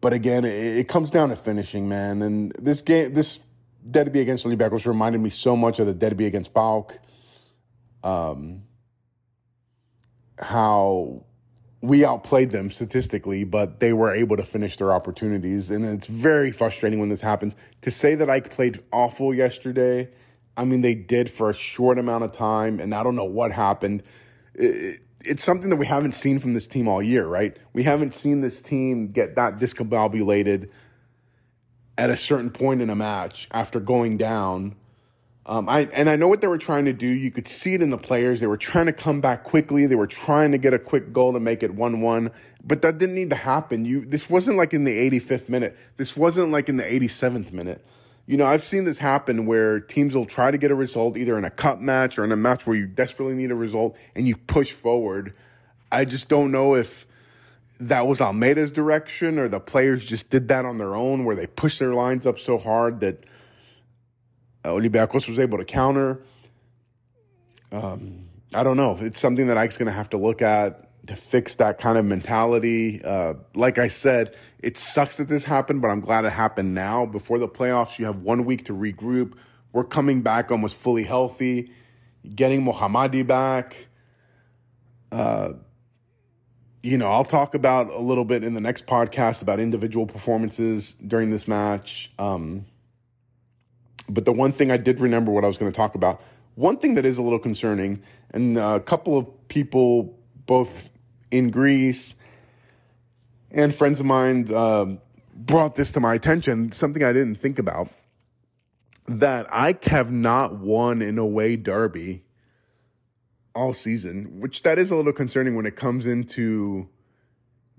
But 0.00 0.12
again, 0.12 0.44
it, 0.44 0.78
it 0.78 0.88
comes 0.88 1.10
down 1.10 1.28
to 1.30 1.36
finishing, 1.36 1.88
man. 1.88 2.22
And 2.22 2.52
this 2.52 2.82
game, 2.82 3.12
this 3.12 3.40
derby 3.88 4.20
against 4.20 4.46
Olympiacos 4.46 4.86
reminded 4.86 5.20
me 5.20 5.30
so 5.30 5.56
much 5.56 5.78
of 5.78 5.86
the 5.86 5.92
derby 5.92 6.26
against 6.26 6.54
PAOK. 6.54 6.98
Um, 8.02 8.62
how 10.38 11.24
we 11.84 12.04
outplayed 12.04 12.50
them 12.50 12.70
statistically, 12.70 13.44
but 13.44 13.80
they 13.80 13.92
were 13.92 14.12
able 14.12 14.36
to 14.36 14.42
finish 14.42 14.76
their 14.76 14.92
opportunities. 14.92 15.70
And 15.70 15.84
it's 15.84 16.06
very 16.06 16.50
frustrating 16.50 16.98
when 16.98 17.10
this 17.10 17.20
happens. 17.20 17.54
To 17.82 17.90
say 17.90 18.14
that 18.14 18.28
AEK 18.28 18.50
played 18.50 18.82
awful 18.90 19.34
yesterday, 19.34 20.08
I 20.56 20.64
mean, 20.64 20.80
they 20.80 20.94
did 20.94 21.30
for 21.30 21.50
a 21.50 21.54
short 21.54 21.98
amount 21.98 22.24
of 22.24 22.32
time, 22.32 22.80
and 22.80 22.94
I 22.94 23.02
don't 23.02 23.16
know 23.16 23.24
what 23.24 23.52
happened. 23.52 24.02
It, 24.54 25.00
it's 25.24 25.44
something 25.44 25.70
that 25.70 25.76
we 25.76 25.86
haven't 25.86 26.14
seen 26.14 26.38
from 26.38 26.54
this 26.54 26.66
team 26.66 26.88
all 26.88 27.02
year, 27.02 27.26
right? 27.26 27.58
We 27.72 27.82
haven't 27.82 28.14
seen 28.14 28.40
this 28.40 28.62
team 28.62 29.08
get 29.08 29.36
that 29.36 29.56
discombobulated 29.56 30.70
at 31.96 32.10
a 32.10 32.16
certain 32.16 32.50
point 32.50 32.82
in 32.82 32.90
a 32.90 32.94
match 32.94 33.48
after 33.50 33.78
going 33.80 34.16
down 34.16 34.76
um, 35.46 35.68
I 35.68 35.88
and 35.92 36.08
I 36.08 36.16
know 36.16 36.26
what 36.26 36.40
they 36.40 36.46
were 36.46 36.58
trying 36.58 36.86
to 36.86 36.94
do. 36.94 37.06
You 37.06 37.30
could 37.30 37.48
see 37.48 37.74
it 37.74 37.82
in 37.82 37.90
the 37.90 37.98
players. 37.98 38.40
They 38.40 38.46
were 38.46 38.56
trying 38.56 38.86
to 38.86 38.92
come 38.92 39.20
back 39.20 39.44
quickly. 39.44 39.86
They 39.86 39.94
were 39.94 40.06
trying 40.06 40.52
to 40.52 40.58
get 40.58 40.72
a 40.72 40.78
quick 40.78 41.12
goal 41.12 41.34
to 41.34 41.40
make 41.40 41.62
it 41.62 41.74
one-one. 41.74 42.30
But 42.64 42.80
that 42.80 42.96
didn't 42.96 43.14
need 43.14 43.28
to 43.30 43.36
happen. 43.36 43.84
You 43.84 44.06
this 44.06 44.30
wasn't 44.30 44.56
like 44.56 44.72
in 44.72 44.84
the 44.84 45.10
85th 45.10 45.50
minute. 45.50 45.76
This 45.98 46.16
wasn't 46.16 46.50
like 46.50 46.70
in 46.70 46.78
the 46.78 46.84
87th 46.84 47.52
minute. 47.52 47.84
You 48.26 48.38
know, 48.38 48.46
I've 48.46 48.64
seen 48.64 48.84
this 48.84 48.98
happen 48.98 49.44
where 49.44 49.80
teams 49.80 50.16
will 50.16 50.24
try 50.24 50.50
to 50.50 50.56
get 50.56 50.70
a 50.70 50.74
result 50.74 51.18
either 51.18 51.36
in 51.36 51.44
a 51.44 51.50
cup 51.50 51.78
match 51.78 52.18
or 52.18 52.24
in 52.24 52.32
a 52.32 52.36
match 52.36 52.66
where 52.66 52.74
you 52.74 52.86
desperately 52.86 53.34
need 53.34 53.50
a 53.50 53.54
result 53.54 53.96
and 54.14 54.26
you 54.26 54.36
push 54.36 54.72
forward. 54.72 55.34
I 55.92 56.06
just 56.06 56.30
don't 56.30 56.50
know 56.50 56.74
if 56.74 57.06
that 57.78 58.06
was 58.06 58.20
Almeyda's 58.20 58.72
direction 58.72 59.38
or 59.38 59.46
the 59.46 59.60
players 59.60 60.06
just 60.06 60.30
did 60.30 60.48
that 60.48 60.64
on 60.64 60.78
their 60.78 60.94
own 60.94 61.26
where 61.26 61.36
they 61.36 61.46
pushed 61.46 61.80
their 61.80 61.92
lines 61.92 62.26
up 62.26 62.38
so 62.38 62.56
hard 62.56 63.00
that 63.00 63.24
Olympiacos 64.70 65.28
was 65.28 65.38
able 65.38 65.58
to 65.58 65.64
counter. 65.64 66.22
Um, 67.72 68.28
I 68.54 68.62
don't 68.62 68.76
know. 68.76 68.96
It's 69.00 69.20
something 69.20 69.48
that 69.48 69.56
AEK's 69.56 69.76
going 69.76 69.86
to 69.86 69.92
have 69.92 70.10
to 70.10 70.16
look 70.16 70.42
at 70.42 70.90
to 71.06 71.16
fix 71.16 71.56
that 71.56 71.78
kind 71.78 71.98
of 71.98 72.04
mentality. 72.04 73.02
Uh, 73.04 73.34
like 73.54 73.78
I 73.78 73.88
said, 73.88 74.34
it 74.60 74.78
sucks 74.78 75.16
that 75.16 75.28
this 75.28 75.44
happened, 75.44 75.82
but 75.82 75.88
I'm 75.88 76.00
glad 76.00 76.24
it 76.24 76.32
happened 76.32 76.74
now. 76.74 77.04
Before 77.04 77.38
the 77.38 77.48
playoffs, 77.48 77.98
you 77.98 78.06
have 78.06 78.22
one 78.22 78.44
week 78.44 78.64
to 78.66 78.72
regroup. 78.72 79.34
We're 79.72 79.84
coming 79.84 80.22
back 80.22 80.50
almost 80.50 80.76
fully 80.76 81.02
healthy, 81.02 81.72
getting 82.34 82.64
Mohammadi 82.64 83.26
back. 83.26 83.88
Uh, 85.12 85.54
you 86.80 86.96
know, 86.96 87.10
I'll 87.10 87.24
talk 87.24 87.54
about 87.54 87.88
a 87.88 87.98
little 87.98 88.24
bit 88.24 88.44
in 88.44 88.54
the 88.54 88.60
next 88.60 88.86
podcast 88.86 89.42
about 89.42 89.58
individual 89.58 90.06
performances 90.06 90.94
during 90.94 91.30
this 91.30 91.48
match. 91.48 92.12
Um, 92.18 92.66
but 94.08 94.24
the 94.24 94.32
one 94.32 94.52
thing 94.52 94.70
I 94.70 94.76
did 94.76 95.00
remember 95.00 95.30
what 95.30 95.44
AEK 95.44 95.48
was 95.48 95.58
going 95.58 95.72
to 95.72 95.76
talk 95.76 95.94
about, 95.94 96.22
one 96.54 96.76
thing 96.76 96.94
that 96.94 97.04
is 97.04 97.18
a 97.18 97.22
little 97.22 97.38
concerning, 97.38 98.02
and 98.30 98.58
a 98.58 98.80
couple 98.80 99.16
of 99.16 99.48
people, 99.48 100.18
both 100.46 100.88
in 101.30 101.50
Greece 101.50 102.14
and 103.50 103.74
friends 103.74 104.00
of 104.00 104.06
mine, 104.06 104.52
uh, 104.52 104.96
brought 105.34 105.74
this 105.74 105.92
to 105.92 106.00
my 106.00 106.14
attention, 106.14 106.72
something 106.72 107.02
I 107.02 107.12
didn't 107.12 107.36
think 107.36 107.58
about. 107.58 107.88
That 109.06 109.46
I 109.52 109.76
have 109.84 110.10
not 110.10 110.58
won 110.58 111.02
in 111.02 111.18
away 111.18 111.56
derby 111.56 112.24
all 113.54 113.74
season, 113.74 114.40
which 114.40 114.62
that 114.62 114.78
is 114.78 114.90
a 114.90 114.96
little 114.96 115.12
concerning 115.12 115.54
when 115.54 115.66
it 115.66 115.76
comes 115.76 116.06
into 116.06 116.88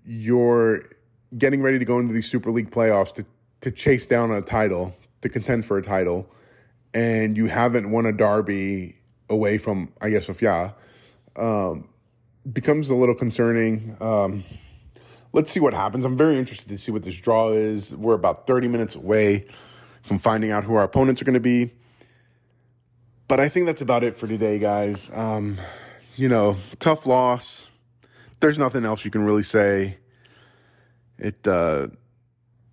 your 0.05 0.83
getting 1.37 1.61
ready 1.61 1.79
to 1.79 1.85
go 1.85 1.99
into 1.99 2.13
these 2.13 2.29
Super 2.29 2.51
League 2.51 2.71
playoffs 2.71 3.13
to 3.15 3.25
to 3.61 3.71
chase 3.71 4.05
down 4.05 4.31
a 4.31 4.41
title 4.41 4.95
to 5.25 5.29
contend 5.29 5.65
for 5.65 5.77
a 5.77 5.81
title, 5.81 6.29
and 6.93 7.35
you 7.35 7.47
haven't 7.47 7.91
won 7.91 8.05
a 8.05 8.11
derby 8.11 8.95
away 9.27 9.57
from 9.57 9.91
Agia 10.01 10.23
Sofia, 10.23 10.75
um, 11.35 11.89
becomes 12.51 12.89
a 12.89 12.95
little 12.95 13.15
concerning. 13.15 13.97
Um, 13.99 14.43
let's 15.33 15.51
see 15.51 15.59
what 15.59 15.73
happens. 15.73 16.05
I'm 16.05 16.15
very 16.15 16.37
interested 16.37 16.67
to 16.69 16.77
see 16.77 16.91
what 16.91 17.03
this 17.03 17.19
draw 17.19 17.51
is. 17.51 17.95
We're 17.95 18.13
about 18.13 18.45
30 18.45 18.67
minutes 18.67 18.95
away 18.95 19.47
from 20.03 20.19
finding 20.19 20.51
out 20.51 20.63
who 20.63 20.75
our 20.75 20.83
opponents 20.83 21.21
are 21.21 21.25
going 21.25 21.33
to 21.33 21.39
be. 21.39 21.71
But 23.27 23.39
I 23.39 23.49
think 23.49 23.65
that's 23.65 23.81
about 23.81 24.03
it 24.03 24.15
for 24.15 24.27
today, 24.27 24.59
guys. 24.59 25.11
Um, 25.11 25.57
you 26.15 26.29
know, 26.29 26.55
tough 26.77 27.07
loss. 27.07 27.71
There's 28.39 28.59
nothing 28.59 28.85
else 28.85 29.03
you 29.03 29.09
can 29.09 29.25
really 29.25 29.41
say. 29.41 29.97
It 31.17 31.47
uh, 31.47 31.87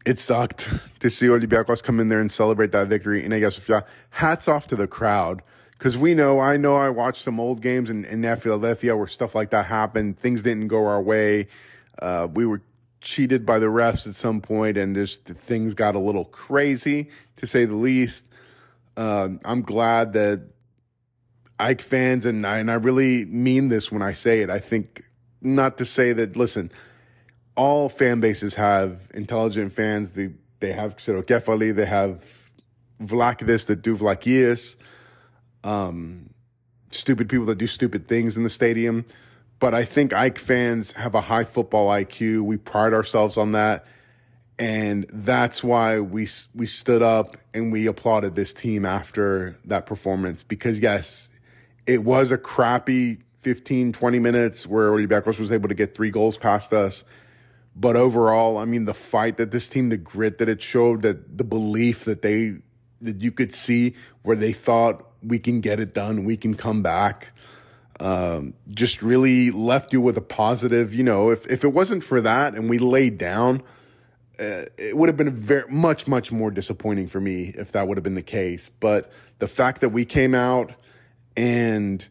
it 0.05 0.19
sucked 0.19 0.71
to 1.01 1.11
see 1.11 1.27
Olympiacos 1.27 1.83
come 1.83 2.01
in 2.01 2.09
there 2.09 2.21
and 2.21 2.31
celebrate 2.31 2.73
that 2.73 2.89
victory 2.89 3.25
in 3.25 3.33
Agia 3.33 3.53
Sofia. 3.53 3.85
Hats 4.11 4.49
off 4.49 4.67
to 4.69 4.77
the 4.77 4.87
crowd. 4.87 5.43
Cause 5.79 5.99
we 5.99 6.15
know, 6.15 6.39
I 6.39 6.57
know 6.57 6.77
I 6.77 6.91
watched 6.91 7.23
some 7.23 7.41
old 7.41 7.61
games 7.61 7.91
in, 7.91 8.05
in 8.05 8.23
Philadelphia 8.37 8.97
where 8.97 9.09
stuff 9.09 9.35
like 9.35 9.51
that 9.51 9.67
happened. 9.67 10.17
Things 10.17 10.43
didn't 10.43 10.69
go 10.69 10.87
our 10.87 11.03
way. 11.03 11.49
Uh, 12.01 12.29
we 12.33 12.47
were 12.47 12.63
cheated 13.01 13.45
by 13.45 13.59
the 13.59 13.67
refs 13.67 14.07
at 14.07 14.15
some 14.15 14.41
point 14.41 14.77
and 14.77 14.95
just 14.95 15.25
things 15.25 15.75
got 15.75 15.97
a 15.97 15.99
little 15.99 16.25
crazy 16.25 17.11
to 17.37 17.49
say 17.49 17.65
the 17.65 17.75
least. 17.75 18.27
Uh, 18.97 19.31
I'm 19.45 19.63
glad 19.63 20.13
that 20.13 20.53
AEK 21.59 21.81
fans, 21.81 22.27
and 22.27 22.47
I, 22.47 22.59
and 22.59 22.71
I 22.71 22.75
really 22.75 23.25
mean 23.25 23.69
this 23.69 23.91
when 23.93 24.03
I 24.03 24.13
say 24.13 24.41
it. 24.41 24.51
I 24.51 24.59
think 24.59 25.05
not 25.41 25.79
to 25.79 25.85
say 25.85 26.13
that, 26.13 26.37
listen, 26.37 26.71
all 27.57 27.89
fan 27.89 28.21
bases 28.21 28.55
have 28.55 29.11
intelligent 29.15 29.73
fans. 29.73 30.13
They 30.13 30.31
they 30.61 30.73
have 30.73 30.97
Xerokefali, 30.97 31.75
they 31.75 31.87
have 31.87 32.51
Vlakidis 33.01 33.67
that 33.67 33.83
do 33.83 33.97
Vlakias, 33.97 34.77
um, 35.65 36.31
stupid 36.91 37.29
people 37.29 37.47
that 37.47 37.59
do 37.59 37.67
stupid 37.67 38.07
things 38.09 38.37
in 38.37 38.45
the 38.45 38.49
stadium. 38.49 39.05
But 39.59 39.75
I 39.75 39.85
think 39.85 40.13
AEK 40.13 40.39
fans 40.39 40.93
have 40.93 41.15
a 41.15 41.21
high 41.21 41.45
football 41.45 41.89
IQ. 41.89 42.43
We 42.43 42.57
pride 42.57 42.93
ourselves 42.93 43.37
on 43.37 43.53
that. 43.53 43.87
and 44.59 45.07
that's 45.13 45.65
why 45.65 45.99
we 45.99 46.29
we 46.55 46.67
stood 46.67 47.03
up 47.03 47.37
and 47.55 47.73
we 47.73 47.87
applauded 47.87 48.35
this 48.35 48.53
team 48.53 48.85
after 48.85 49.57
that 49.65 49.87
performance 49.87 50.45
because 50.45 50.79
yes, 50.79 51.31
it 51.87 52.05
was 52.05 52.31
a 52.31 52.39
crappy 52.39 53.19
15 53.41 53.93
20 53.93 54.19
minutes 54.19 54.67
where 54.67 54.91
Olympiacos 54.91 55.39
was 55.39 55.51
able 55.51 55.69
to 55.69 55.75
get 55.75 55.95
three 55.95 56.11
goals 56.11 56.39
past 56.39 56.73
us. 56.73 57.05
But 57.75 57.97
overall, 57.97 58.59
I 58.59 58.65
mean 58.65 58.85
the 58.85 58.95
fight 58.95 59.39
that 59.39 59.51
this 59.51 59.69
team, 59.69 59.89
the 59.89 59.97
grit 59.97 60.39
that 60.39 60.49
it 60.49 60.61
showed, 60.63 61.03
that 61.03 61.39
the 61.39 61.45
belief 61.45 62.05
that 62.05 62.23
they 62.23 62.57
that 63.01 63.21
you 63.21 63.33
could 63.33 63.55
see 63.55 63.95
where 64.23 64.37
they 64.37 64.53
thought 64.53 65.05
we 65.23 65.39
can 65.39 65.61
get 65.61 65.81
it 65.81 65.95
done, 65.95 66.25
we 66.25 66.37
can 66.37 66.55
come 66.55 66.83
back. 66.83 67.33
Um, 67.99 68.55
just 68.69 69.03
really 69.03 69.51
left 69.51 69.93
you 69.93 70.01
with 70.01 70.17
a 70.17 70.23
positive, 70.23 70.95
you 70.95 71.05
know, 71.05 71.31
if 71.31 71.47
if 71.47 71.65
it 71.65 71.69
wasn't 71.69 72.05
for 72.05 72.21
that 72.21 72.55
and 72.55 72.69
we 72.69 72.79
laid 72.79 73.17
down, 73.19 73.63
uh, 74.41 74.65
it 74.79 74.97
would 74.97 75.09
have 75.09 75.17
been 75.17 75.31
very 75.31 75.69
much 75.71 76.09
much 76.09 76.33
more 76.33 76.51
disappointing 76.51 77.07
for 77.07 77.21
me 77.21 77.53
if 77.57 77.73
that 77.73 77.87
would 77.87 77.97
have 77.97 78.03
been 78.03 78.15
the 78.15 78.23
case 78.23 78.71
but 78.71 79.13
the 79.39 79.47
fact 79.47 79.83
that 79.83 79.91
we 79.91 80.05
came 80.05 80.35
out 80.35 80.73
and 81.37 82.09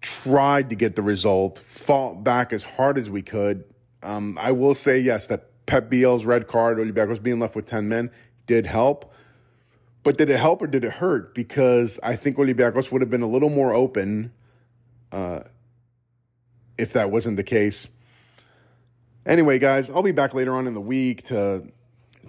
tried 0.00 0.68
to 0.70 0.76
get 0.76 0.96
the 0.96 1.02
result 1.02 1.58
fought 1.58 2.24
back 2.24 2.52
as 2.52 2.64
hard 2.64 2.98
as 2.98 3.08
we 3.08 3.22
could 3.22 3.64
um, 4.02 4.36
i 4.40 4.50
will 4.50 4.74
say 4.74 4.98
yes 4.98 5.26
that 5.26 5.48
Pep 5.64 5.88
Biel's 5.88 6.24
red 6.24 6.48
card 6.48 6.78
Olympiacos 6.78 7.22
being 7.22 7.38
left 7.38 7.54
with 7.54 7.66
10 7.66 7.88
men 7.88 8.10
did 8.46 8.66
help 8.66 9.12
but 10.02 10.18
did 10.18 10.28
it 10.28 10.40
help 10.40 10.60
or 10.60 10.66
did 10.66 10.84
it 10.84 10.94
hurt 10.94 11.34
because 11.34 11.98
i 12.02 12.16
think 12.16 12.36
Olympiacos 12.36 12.90
would 12.90 13.00
have 13.00 13.10
been 13.10 13.22
a 13.22 13.28
little 13.28 13.50
more 13.50 13.72
open 13.72 14.32
uh, 15.12 15.40
if 16.78 16.92
that 16.94 17.10
wasn't 17.10 17.36
the 17.36 17.44
case 17.44 17.88
Anyway, 19.24 19.58
guys, 19.58 19.88
I'll 19.88 20.02
be 20.02 20.12
back 20.12 20.34
later 20.34 20.54
on 20.54 20.66
in 20.66 20.74
the 20.74 20.80
week 20.80 21.22
to 21.24 21.62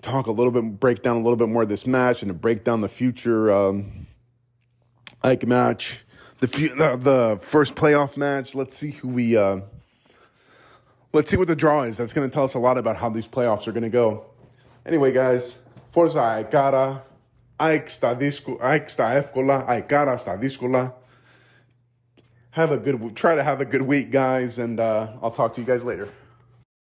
talk 0.01 0.27
a 0.27 0.31
little 0.31 0.51
bit, 0.51 0.79
break 0.79 1.01
down 1.01 1.17
a 1.17 1.21
little 1.21 1.35
bit 1.35 1.49
more 1.49 1.63
of 1.63 1.69
this 1.69 1.87
match, 1.87 2.21
and 2.21 2.29
to 2.29 2.35
break 2.35 2.63
down 2.63 2.81
the 2.81 2.89
future 2.89 3.51
um, 3.51 4.05
AEK 5.23 5.47
match, 5.47 6.05
the, 6.39 6.45
the 6.47 6.97
the 6.97 7.39
first 7.41 7.73
playoff 7.73 8.15
match. 8.15 8.53
Let's 8.53 8.77
see 8.77 8.91
who 8.91 9.07
we. 9.07 9.35
Uh, 9.35 9.61
let's 11.13 11.29
see 11.29 11.37
what 11.37 11.47
the 11.47 11.55
draw 11.55 11.83
is. 11.83 11.97
That's 11.97 12.11
going 12.11 12.27
to 12.27 12.33
tell 12.33 12.43
us 12.43 12.55
a 12.55 12.59
lot 12.59 12.77
about 12.77 12.97
how 12.97 13.09
these 13.09 13.27
playoffs 13.27 13.67
are 13.67 13.71
going 13.71 13.83
to 13.83 13.89
go. 13.89 14.25
Anyway, 14.85 15.13
guys, 15.13 15.59
Forza 15.85 16.19
Aikara, 16.19 17.01
sta 17.89 18.15
efkola, 18.15 19.65
Aikara 19.67 20.19
sta. 20.19 20.93
Have 22.51 22.71
a 22.71 22.77
good, 22.77 23.15
try 23.15 23.35
to 23.35 23.43
have 23.43 23.61
a 23.61 23.65
good 23.65 23.83
week, 23.83 24.11
guys, 24.11 24.59
and 24.59 24.79
uh, 24.79 25.13
I'll 25.21 25.31
talk 25.31 25.53
to 25.53 25.61
you 25.61 25.67
guys 25.67 25.83
later. 25.83 26.09